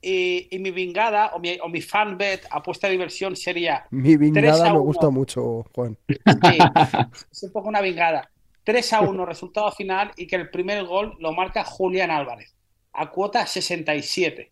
Y, 0.00 0.48
mi 0.60 0.70
vingada 0.70 1.32
o 1.34 1.38
mi, 1.38 1.58
o 1.60 1.68
mi 1.68 1.80
fan 1.80 2.16
bet, 2.16 2.46
apuesta 2.50 2.86
de 2.86 2.92
diversión 2.92 3.34
sería. 3.34 3.86
Mi 3.90 4.16
vingada 4.16 4.72
me 4.72 4.78
gusta 4.78 5.10
mucho, 5.10 5.64
Juan. 5.74 5.96
Sí, 6.08 6.16
es 7.32 7.42
un 7.42 7.52
poco 7.52 7.68
una 7.68 7.80
vingada. 7.80 8.30
3 8.64 8.92
a 8.94 9.00
1, 9.00 9.26
resultado 9.26 9.70
final, 9.72 10.12
y 10.16 10.26
que 10.26 10.36
el 10.36 10.50
primer 10.50 10.84
gol 10.84 11.16
lo 11.20 11.32
marca 11.32 11.64
Julián 11.64 12.10
Álvarez, 12.10 12.54
a 12.92 13.10
cuota 13.10 13.46
67. 13.46 14.50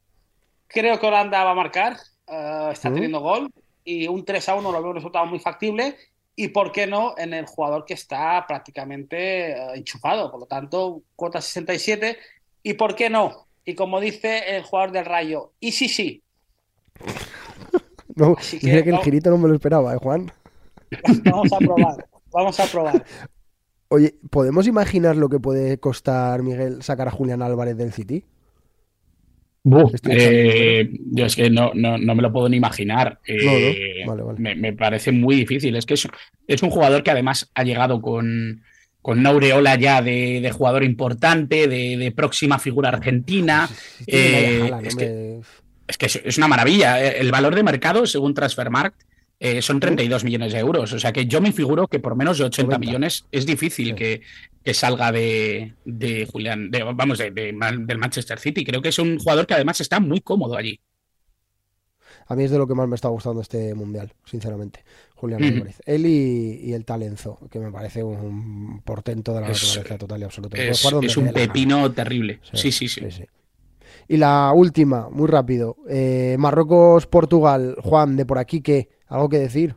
Creo 0.66 1.00
que 1.00 1.06
Holanda 1.06 1.44
va 1.44 1.50
a 1.50 1.54
marcar, 1.54 1.96
eh, 2.26 2.68
está 2.72 2.90
¿Mm? 2.90 2.94
teniendo 2.94 3.20
gol, 3.20 3.50
y 3.84 4.06
un 4.08 4.24
3 4.24 4.48
a 4.48 4.54
1 4.54 4.72
lo 4.72 4.80
veo 4.80 4.90
un 4.90 4.96
resultado 4.96 5.26
muy 5.26 5.38
factible 5.38 5.96
y 6.36 6.48
por 6.48 6.72
qué 6.72 6.86
no 6.86 7.14
en 7.16 7.32
el 7.34 7.46
jugador 7.46 7.84
que 7.84 7.94
está 7.94 8.44
prácticamente 8.46 9.52
eh, 9.52 9.74
enchufado, 9.74 10.30
por 10.30 10.40
lo 10.40 10.46
tanto, 10.46 11.02
cuota 11.16 11.40
67, 11.40 12.18
y 12.62 12.74
por 12.74 12.94
qué 12.94 13.10
no, 13.10 13.46
y 13.64 13.74
como 13.74 14.00
dice 14.00 14.56
el 14.56 14.62
jugador 14.62 14.92
del 14.92 15.04
Rayo, 15.04 15.52
y 15.60 15.72
sí, 15.72 15.88
sí. 15.88 16.22
no, 18.14 18.36
que, 18.36 18.58
que 18.58 18.90
el 18.90 18.98
girito 18.98 19.30
no 19.30 19.38
me 19.38 19.48
lo 19.48 19.54
esperaba, 19.54 19.94
¿eh, 19.94 19.98
Juan? 19.98 20.32
vamos 21.24 21.52
a 21.52 21.58
probar, 21.58 22.08
vamos 22.30 22.60
a 22.60 22.66
probar. 22.66 23.04
Oye, 23.88 24.16
¿podemos 24.30 24.66
imaginar 24.66 25.16
lo 25.16 25.28
que 25.28 25.38
puede 25.38 25.78
costar, 25.78 26.42
Miguel, 26.42 26.82
sacar 26.82 27.08
a 27.08 27.12
Julián 27.12 27.42
Álvarez 27.42 27.76
del 27.76 27.92
City? 27.92 28.24
Eh, 30.10 30.90
yo 31.10 31.24
es 31.24 31.36
que 31.36 31.48
no, 31.48 31.72
no, 31.74 31.96
me 31.98 32.22
lo 32.22 32.32
puedo 32.32 32.48
ni 32.48 32.56
imaginar. 32.56 33.18
Eh, 33.26 34.04
me, 34.36 34.72
parece 34.74 35.10
muy 35.10 35.36
difícil. 35.36 35.74
Es 35.76 35.86
que 35.86 35.94
es, 35.94 36.06
es, 36.46 36.62
un 36.62 36.70
jugador 36.70 37.02
que 37.02 37.10
además 37.10 37.50
ha 37.54 37.64
llegado 37.64 38.02
con, 38.02 38.62
con 39.00 39.20
una 39.20 39.30
aureola 39.30 39.76
ya 39.76 40.02
de, 40.02 40.50
jugador 40.52 40.84
importante, 40.84 41.66
de, 41.66 42.12
próxima 42.14 42.58
figura 42.58 42.90
argentina. 42.90 43.68
Eh, 44.06 44.70
es, 44.82 44.96
que, 44.96 45.40
es, 45.88 45.98
que, 45.98 46.28
es 46.28 46.36
una 46.36 46.48
maravilla. 46.48 47.02
El 47.02 47.30
valor 47.30 47.54
de 47.54 47.62
mercado, 47.62 48.06
según 48.06 48.34
Transfermarkt, 48.34 49.00
eh, 49.44 49.60
son 49.60 49.78
32 49.78 50.24
millones 50.24 50.54
de 50.54 50.58
euros. 50.58 50.90
O 50.94 50.98
sea 50.98 51.12
que 51.12 51.26
yo 51.26 51.38
me 51.42 51.52
figuro 51.52 51.86
que 51.86 52.00
por 52.00 52.16
menos 52.16 52.38
de 52.38 52.44
80 52.44 52.78
millones 52.78 53.26
es 53.30 53.44
difícil 53.44 53.94
que, 53.94 54.22
salga 54.72 55.12
de, 55.12 55.74
Julián, 56.32 56.70
vamos, 56.94 57.18
de, 57.18 57.30
del 57.30 57.98
Manchester 57.98 58.38
City. 58.38 58.64
Creo 58.64 58.80
que 58.80 58.88
es 58.88 58.98
un 58.98 59.18
jugador 59.18 59.46
que 59.46 59.52
además 59.52 59.82
está 59.82 60.00
muy 60.00 60.22
cómodo 60.22 60.56
allí. 60.56 60.80
A 62.26 62.34
mí 62.34 62.44
es 62.44 62.52
de 62.52 62.56
lo 62.56 62.66
que 62.66 62.74
más 62.74 62.88
me 62.88 62.94
está 62.94 63.08
gustando 63.08 63.42
este 63.42 63.74
mundial, 63.74 64.14
sinceramente. 64.24 64.82
Julián 65.14 65.44
Álvarez. 65.44 65.82
Él 65.84 66.06
y, 66.06 66.72
el 66.72 66.86
Talenzo, 66.86 67.38
que 67.50 67.58
me 67.58 67.70
parece 67.70 68.02
un 68.02 68.80
portento 68.82 69.34
de 69.34 69.42
la 69.42 69.48
naturaleza 69.48 69.98
total 69.98 70.22
y 70.22 70.24
absoluta. 70.24 70.56
Es, 70.56 71.16
un 71.18 71.34
pepino 71.34 71.92
terrible. 71.92 72.40
sí, 72.54 72.72
sí. 72.72 72.88
sí. 72.88 73.02
Y 74.08 74.16
la 74.16 74.52
última, 74.54 75.08
muy 75.10 75.28
rápido. 75.28 75.76
Eh, 75.88 76.36
Marruecos-Portugal. 76.38 77.76
Juan, 77.82 78.16
de 78.16 78.26
por 78.26 78.38
aquí, 78.38 78.60
¿qué? 78.60 78.88
¿Algo 79.14 79.28
que 79.28 79.38
decir? 79.38 79.76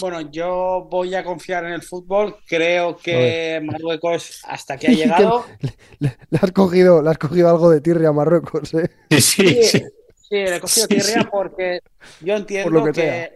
Bueno, 0.00 0.22
yo 0.22 0.88
voy 0.90 1.14
a 1.14 1.22
confiar 1.22 1.64
en 1.66 1.72
el 1.72 1.82
fútbol. 1.82 2.34
Creo 2.48 2.96
que 2.96 3.60
Marruecos, 3.62 4.42
hasta 4.44 4.76
que 4.76 4.88
ha 4.88 4.90
llegado. 4.92 5.44
le, 6.00 6.16
has 6.42 6.50
cogido, 6.50 7.00
le 7.00 7.10
has 7.10 7.18
cogido 7.18 7.48
algo 7.48 7.70
de 7.70 7.80
tirria 7.80 8.08
a 8.08 8.12
Marruecos, 8.12 8.74
¿eh? 8.74 8.90
Sí, 9.20 9.62
sí. 9.62 9.84
Sí, 10.16 10.34
le 10.34 10.56
he 10.56 10.60
cogido 10.60 10.88
tirria 10.88 11.28
porque 11.30 11.78
yo 12.20 12.34
entiendo 12.34 12.92
que, 12.92 13.30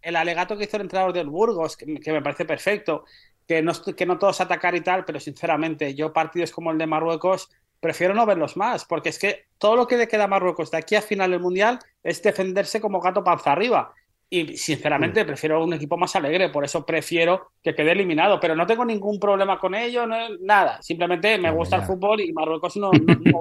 el, 0.00 0.14
alegato 0.14 0.56
que 0.56 0.62
hizo 0.62 0.76
el 0.76 0.84
entrenador 0.84 1.12
del 1.12 1.28
Burgos, 1.28 1.76
que, 1.76 1.86
me 1.86 2.22
parece 2.22 2.44
perfecto, 2.44 3.06
que 3.48 3.62
no, 3.62 3.72
que 3.82 4.06
no 4.06 4.16
todos 4.16 4.40
atacar 4.40 4.76
y 4.76 4.80
tal, 4.80 5.04
pero 5.04 5.18
sinceramente, 5.18 5.96
yo 5.96 6.12
partidos 6.12 6.52
como 6.52 6.70
el 6.70 6.78
de 6.78 6.86
Marruecos 6.86 7.50
prefiero 7.80 8.14
no 8.14 8.26
verlos 8.26 8.56
más, 8.56 8.84
porque 8.84 9.08
es 9.08 9.18
que 9.18 9.46
todo 9.58 9.74
lo 9.74 9.88
que 9.88 9.96
le 9.96 10.06
queda 10.06 10.24
a 10.24 10.28
Marruecos 10.28 10.70
de 10.70 10.78
aquí 10.78 10.94
a 10.94 11.02
final 11.02 11.32
del 11.32 11.40
Mundial 11.40 11.80
es 12.04 12.22
defenderse 12.22 12.80
como 12.80 13.00
gato 13.00 13.24
panza 13.24 13.50
arriba. 13.50 13.92
Y 14.32 14.56
sinceramente 14.56 15.24
prefiero 15.24 15.64
un 15.64 15.72
equipo 15.72 15.96
más 15.96 16.14
alegre, 16.14 16.50
por 16.50 16.64
eso 16.64 16.86
prefiero 16.86 17.50
que 17.60 17.74
quede 17.74 17.90
eliminado. 17.90 18.38
Pero 18.38 18.54
no 18.54 18.64
tengo 18.64 18.84
ningún 18.84 19.18
problema 19.18 19.58
con 19.58 19.74
ello, 19.74 20.06
no, 20.06 20.16
nada. 20.40 20.80
Simplemente 20.80 21.36
me 21.36 21.50
gusta 21.50 21.76
el 21.76 21.82
fútbol 21.82 22.20
y 22.20 22.32
Marruecos 22.32 22.76
no, 22.76 22.92
no, 23.24 23.40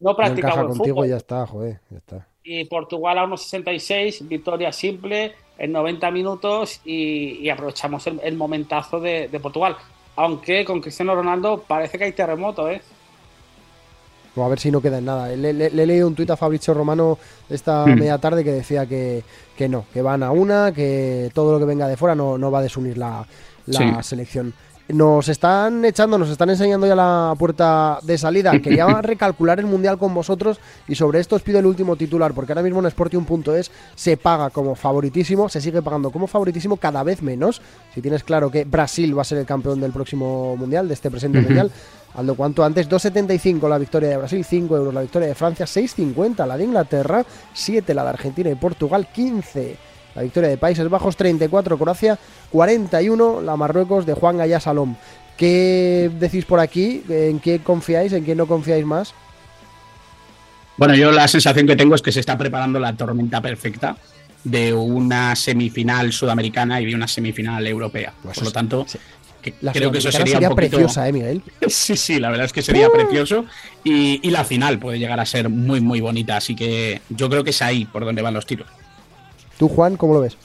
no, 0.00 0.16
practica 0.16 0.56
no 0.56 0.68
contigo 0.70 1.04
ya 1.04 1.18
está, 1.18 1.46
joder, 1.46 1.80
ya 1.88 1.98
está. 1.98 2.28
Y 2.42 2.64
Portugal 2.64 3.18
a 3.18 3.24
unos 3.24 3.42
66, 3.42 4.26
victoria 4.28 4.72
simple 4.72 5.34
en 5.56 5.70
90 5.70 6.10
minutos 6.10 6.80
y, 6.84 7.48
aprovechamos 7.48 8.04
el, 8.08 8.36
momentazo 8.36 8.98
de, 8.98 9.28
de 9.28 9.40
Portugal. 9.40 9.76
Aunque 10.16 10.64
con 10.64 10.80
Cristiano 10.80 11.14
Ronaldo 11.14 11.62
parece 11.66 11.96
que 11.96 12.04
hay 12.04 12.12
terremoto, 12.12 12.68
¿eh? 12.68 12.82
A 14.42 14.48
ver 14.48 14.58
si 14.58 14.70
no 14.70 14.80
queda 14.80 14.98
en 14.98 15.04
nada. 15.04 15.28
Le, 15.28 15.50
he 15.50 15.86
leído 15.86 16.08
un 16.08 16.14
tuit 16.14 16.30
a 16.30 16.36
Fabrizio 16.36 16.74
Romano 16.74 17.18
esta 17.48 17.84
hmm. 17.84 17.94
media 17.94 18.18
tarde 18.18 18.42
que 18.42 18.52
decía 18.52 18.86
que, 18.86 19.22
no, 19.68 19.84
que 19.92 20.02
van 20.02 20.22
a 20.22 20.32
una, 20.32 20.72
que 20.72 21.30
todo 21.32 21.52
lo 21.52 21.58
que 21.58 21.66
venga 21.66 21.86
de 21.86 21.96
fuera 21.96 22.14
no, 22.14 22.50
va 22.50 22.58
a 22.58 22.62
desunir 22.62 22.98
la, 22.98 23.26
selección. 24.02 24.52
Nos 24.86 25.30
están 25.30 25.82
echando, 25.86 26.18
nos 26.18 26.28
están 26.28 26.50
enseñando 26.50 26.86
ya 26.86 26.94
la 26.94 27.34
puerta 27.38 28.00
de 28.02 28.18
salida. 28.18 28.52
Quería 28.62 28.86
recalcular 29.00 29.58
el 29.58 29.64
mundial 29.64 29.96
con 29.96 30.12
vosotros 30.12 30.60
y 30.86 30.94
sobre 30.94 31.20
esto 31.20 31.36
os 31.36 31.42
pido 31.42 31.58
el 31.58 31.64
último 31.64 31.96
titular, 31.96 32.34
porque 32.34 32.52
ahora 32.52 32.62
mismo 32.62 32.80
en 32.80 32.90
Sportium.es 32.90 33.70
se 33.94 34.18
paga 34.18 34.50
como 34.50 34.74
favoritísimo, 34.74 35.48
se 35.48 35.62
sigue 35.62 35.80
pagando 35.80 36.10
como 36.10 36.26
favoritísimo 36.26 36.76
cada 36.76 37.02
vez 37.02 37.22
menos. 37.22 37.62
Si 37.94 38.02
tienes 38.02 38.24
claro 38.24 38.50
que 38.50 38.64
Brasil 38.64 39.16
va 39.16 39.22
a 39.22 39.24
ser 39.24 39.38
el 39.38 39.46
campeón 39.46 39.80
del 39.80 39.92
próximo 39.92 40.54
mundial, 40.54 40.86
de 40.86 40.92
este 40.92 41.10
presente 41.10 41.40
mundial, 41.40 41.70
Aldo, 42.14 42.34
cuanto 42.36 42.64
antes, 42.64 42.88
2,75 42.88 43.68
la 43.68 43.78
victoria 43.78 44.10
de 44.10 44.16
Brasil, 44.16 44.44
5 44.44 44.76
euros 44.76 44.94
la 44.94 45.00
victoria 45.00 45.28
de 45.28 45.34
Francia, 45.34 45.66
6,50 45.66 46.46
la 46.46 46.56
de 46.56 46.64
Inglaterra, 46.64 47.24
7 47.52 47.92
la 47.92 48.04
de 48.04 48.08
Argentina 48.10 48.50
y 48.50 48.54
Portugal, 48.54 49.08
15 49.12 49.76
la 50.14 50.22
victoria 50.22 50.48
de 50.50 50.56
Países 50.56 50.88
Bajos, 50.88 51.16
34 51.16 51.76
Croacia, 51.76 52.18
41 52.50 53.40
la 53.40 53.56
Marruecos 53.56 54.06
de 54.06 54.14
Juan 54.14 54.38
Gaya 54.38 54.60
Salom. 54.60 54.94
¿Qué 55.36 56.10
decís 56.20 56.44
por 56.44 56.60
aquí? 56.60 57.02
¿En 57.08 57.40
qué 57.40 57.58
confiáis? 57.58 58.12
¿En 58.12 58.24
quién 58.24 58.38
no 58.38 58.46
confiáis 58.46 58.86
más? 58.86 59.12
Bueno, 60.76 60.94
yo 60.94 61.10
la 61.10 61.26
sensación 61.26 61.66
que 61.66 61.74
tengo 61.74 61.96
es 61.96 62.02
que 62.02 62.12
se 62.12 62.20
está 62.20 62.38
preparando 62.38 62.78
la 62.78 62.96
tormenta 62.96 63.40
perfecta 63.40 63.96
de 64.44 64.72
una 64.72 65.34
semifinal 65.34 66.12
sudamericana 66.12 66.80
y 66.80 66.86
de 66.86 66.94
una 66.94 67.08
semifinal 67.08 67.66
europea. 67.66 68.12
Pues 68.22 68.36
por 68.36 68.44
lo 68.44 68.52
tanto, 68.52 68.86
creo 69.52 69.90
que 69.90 69.98
eso 69.98 70.10
sería, 70.10 70.50
preciosa, 70.50 71.08
¿eh, 71.08 71.12
Miguel? 71.12 71.42
Sí, 71.68 71.96
sí, 71.96 72.18
la 72.20 72.30
verdad 72.30 72.46
es 72.46 72.52
que 72.52 72.62
sería 72.62 72.88
precioso. 72.90 73.44
Y, 73.82 74.30
la 74.30 74.44
final 74.44 74.78
puede 74.78 74.98
llegar 74.98 75.20
a 75.20 75.26
ser 75.26 75.48
muy, 75.48 75.80
muy 75.80 76.00
bonita. 76.00 76.36
Así 76.36 76.56
que 76.56 77.00
yo 77.08 77.28
creo 77.28 77.44
que 77.44 77.50
es 77.50 77.62
ahí 77.62 77.84
por 77.84 78.04
donde 78.04 78.22
van 78.22 78.34
los 78.34 78.46
tiros. 78.46 78.68
¿Tú, 79.58 79.68
Juan, 79.68 79.96
cómo 79.96 80.14
lo 80.14 80.20
ves? 80.20 80.36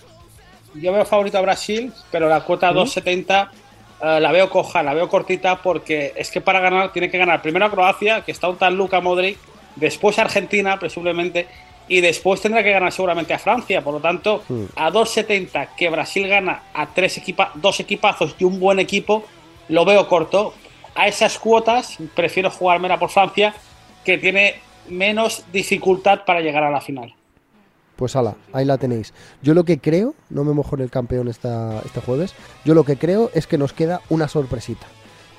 Yo 0.76 0.94
veo 0.94 1.06
favorito 1.06 1.38
a 1.38 1.42
Brasil, 1.42 1.92
pero 2.12 2.30
la 2.30 2.42
cuota 2.42 2.72
270 2.72 3.52
eh, 4.02 4.20
la 4.20 4.32
veo 4.32 4.50
coja, 4.50 4.82
la 4.84 4.94
veo 4.94 5.10
cortita, 5.10 5.62
porque 5.62 6.14
es 6.16 6.32
que 6.32 6.42
para 6.42 6.60
ganar 6.60 6.94
tiene 6.94 7.10
que 7.10 7.18
ganar 7.18 7.42
primero 7.42 7.66
a 7.66 7.72
Croacia, 7.72 8.22
que 8.22 8.32
está 8.32 8.48
un 8.48 8.58
tal 8.58 8.76
Luca 8.76 9.02
Modric, 9.02 9.38
después 9.76 10.20
Argentina, 10.20 10.80
presumiblemente, 10.80 11.48
y 11.89 12.02
después 12.02 12.39
tendrá 12.39 12.63
que 12.63 12.71
ganar 12.71 12.93
seguramente 12.93 13.34
a 13.34 13.39
Francia. 13.39 13.84
Por 13.84 13.95
lo 13.95 13.99
tanto, 13.99 14.43
hmm. 14.47 14.65
a 14.75 14.91
2.70 14.91 15.69
que 15.75 15.89
Brasil 15.89 16.28
gana 16.28 16.63
a 16.73 16.88
tres 16.93 17.17
equipa 17.17 17.52
dos 17.56 17.80
equipazos 17.80 18.36
y 18.39 18.45
un 18.45 18.60
buen 18.60 18.80
equipo, 18.80 19.25
lo 19.67 19.84
veo 19.84 20.08
corto. 20.08 20.54
A 20.95 21.08
esas 21.08 21.38
cuotas 21.39 21.97
prefiero 22.15 22.52
jugármela 22.52 22.99
por 22.99 23.10
Francia, 23.10 23.54
que 24.06 24.17
tiene 24.17 24.56
menos 24.88 25.43
dificultad 25.52 26.25
para 26.25 26.41
llegar 26.41 26.63
a 26.63 26.71
la 26.71 26.82
final. 26.82 27.13
Pues 27.95 28.15
ala, 28.15 28.36
ahí 28.54 28.63
la 28.63 28.78
tenéis. 28.78 29.13
Yo 29.41 29.54
lo 29.54 29.65
que 29.65 29.80
creo, 29.80 30.15
no 30.30 30.43
me 30.43 30.54
mojo 30.54 30.75
en 30.75 30.84
el 30.84 30.89
campeón 30.89 31.28
esta, 31.28 31.82
este 31.84 31.99
jueves, 31.99 32.34
yo 32.63 32.73
lo 32.73 32.86
que 32.86 32.97
creo 32.97 33.30
es 33.34 33.45
que 33.45 33.58
nos 33.58 33.73
queda 33.73 34.02
una 34.10 34.28
sorpresita. 34.28 34.88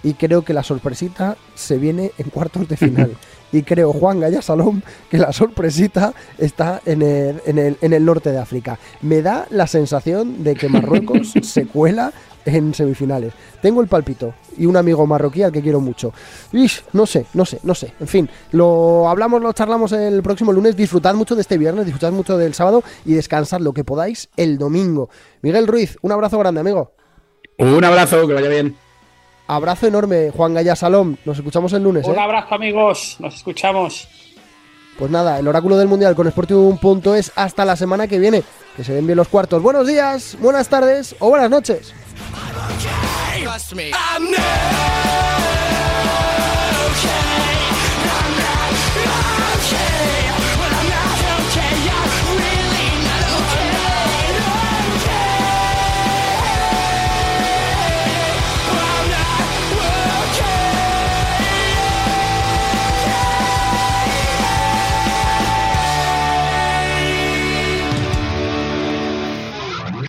Y 0.03 0.15
creo 0.15 0.43
que 0.45 0.53
la 0.53 0.63
sorpresita 0.63 1.37
se 1.55 1.79
viene 1.79 2.13
en 2.19 2.31
cuartos 2.31 2.69
de 2.69 2.77
final. 2.77 3.17
y 3.53 3.63
creo, 3.63 3.93
Juan 3.93 4.21
Gaya 4.21 4.43
Salom, 4.43 4.81
que 5.11 5.19
la 5.19 5.33
sorpresita 5.33 6.15
está 6.39 6.81
en 6.87 7.03
el, 7.03 7.43
en, 7.47 7.59
el, 7.59 7.77
en 7.81 7.93
el 7.93 8.05
norte 8.05 8.31
de 8.33 8.39
África. 8.39 8.79
Me 9.03 9.23
da 9.23 9.47
la 9.51 9.67
sensación 9.67 10.45
de 10.45 10.55
que 10.55 10.69
Marruecos 10.69 11.33
se 11.43 11.67
cuela 11.67 12.13
en 12.45 12.75
semifinales. 12.75 13.33
Tengo 13.61 13.81
el 13.81 13.89
palpito 13.89 14.35
y 14.57 14.67
un 14.67 14.77
amigo 14.77 15.07
marroquí 15.07 15.43
al 15.43 15.53
que 15.53 15.63
quiero 15.63 15.81
mucho. 15.81 16.13
no 16.93 17.07
sé, 17.07 17.27
no 17.35 17.45
sé, 17.45 17.59
no 17.63 17.75
sé. 17.75 17.93
En 18.01 18.09
fin, 18.09 18.31
lo 18.53 19.09
hablamos, 19.09 19.43
lo 19.43 19.53
charlamos 19.53 19.93
el 19.93 20.23
próximo 20.23 20.53
lunes. 20.53 20.77
Disfrutad 20.77 21.15
mucho 21.15 21.35
de 21.35 21.43
este 21.43 21.59
viernes, 21.59 21.85
disfrutad 21.87 22.13
mucho 22.13 22.37
del 22.37 22.55
sábado 22.55 22.83
y 23.05 23.15
descansad 23.15 23.61
lo 23.61 23.73
que 23.73 23.85
podáis 23.85 24.29
el 24.37 24.59
domingo. 24.59 25.11
Miguel 25.43 25.67
Ruiz, 25.67 25.97
un 26.03 26.13
abrazo 26.13 26.39
grande, 26.39 26.61
amigo. 26.61 26.93
Un 27.59 27.85
abrazo, 27.85 28.27
que 28.27 28.35
vaya 28.35 28.49
bien. 28.49 28.77
Abrazo 29.51 29.89
enorme, 29.89 30.31
Juan 30.31 30.55
Gaya 30.55 30.77
Salom. 30.77 31.17
Nos 31.25 31.39
escuchamos 31.39 31.73
el 31.73 31.83
lunes. 31.83 32.07
Un 32.07 32.15
¿eh? 32.15 32.21
abrazo, 32.21 32.55
amigos. 32.55 33.17
Nos 33.19 33.35
escuchamos. 33.35 34.07
Pues 34.97 35.11
nada, 35.11 35.41
el 35.41 35.49
oráculo 35.49 35.77
del 35.77 35.89
mundial 35.89 36.15
con 36.15 36.29
es 37.17 37.33
hasta 37.35 37.65
la 37.65 37.75
semana 37.75 38.07
que 38.07 38.21
viene. 38.21 38.45
Que 38.77 38.85
se 38.85 38.95
den 38.95 39.07
bien 39.07 39.17
los 39.17 39.27
cuartos. 39.27 39.61
Buenos 39.61 39.89
días, 39.89 40.37
buenas 40.41 40.69
tardes 40.69 41.17
o 41.19 41.31
buenas 41.31 41.51
noches. 41.51 41.93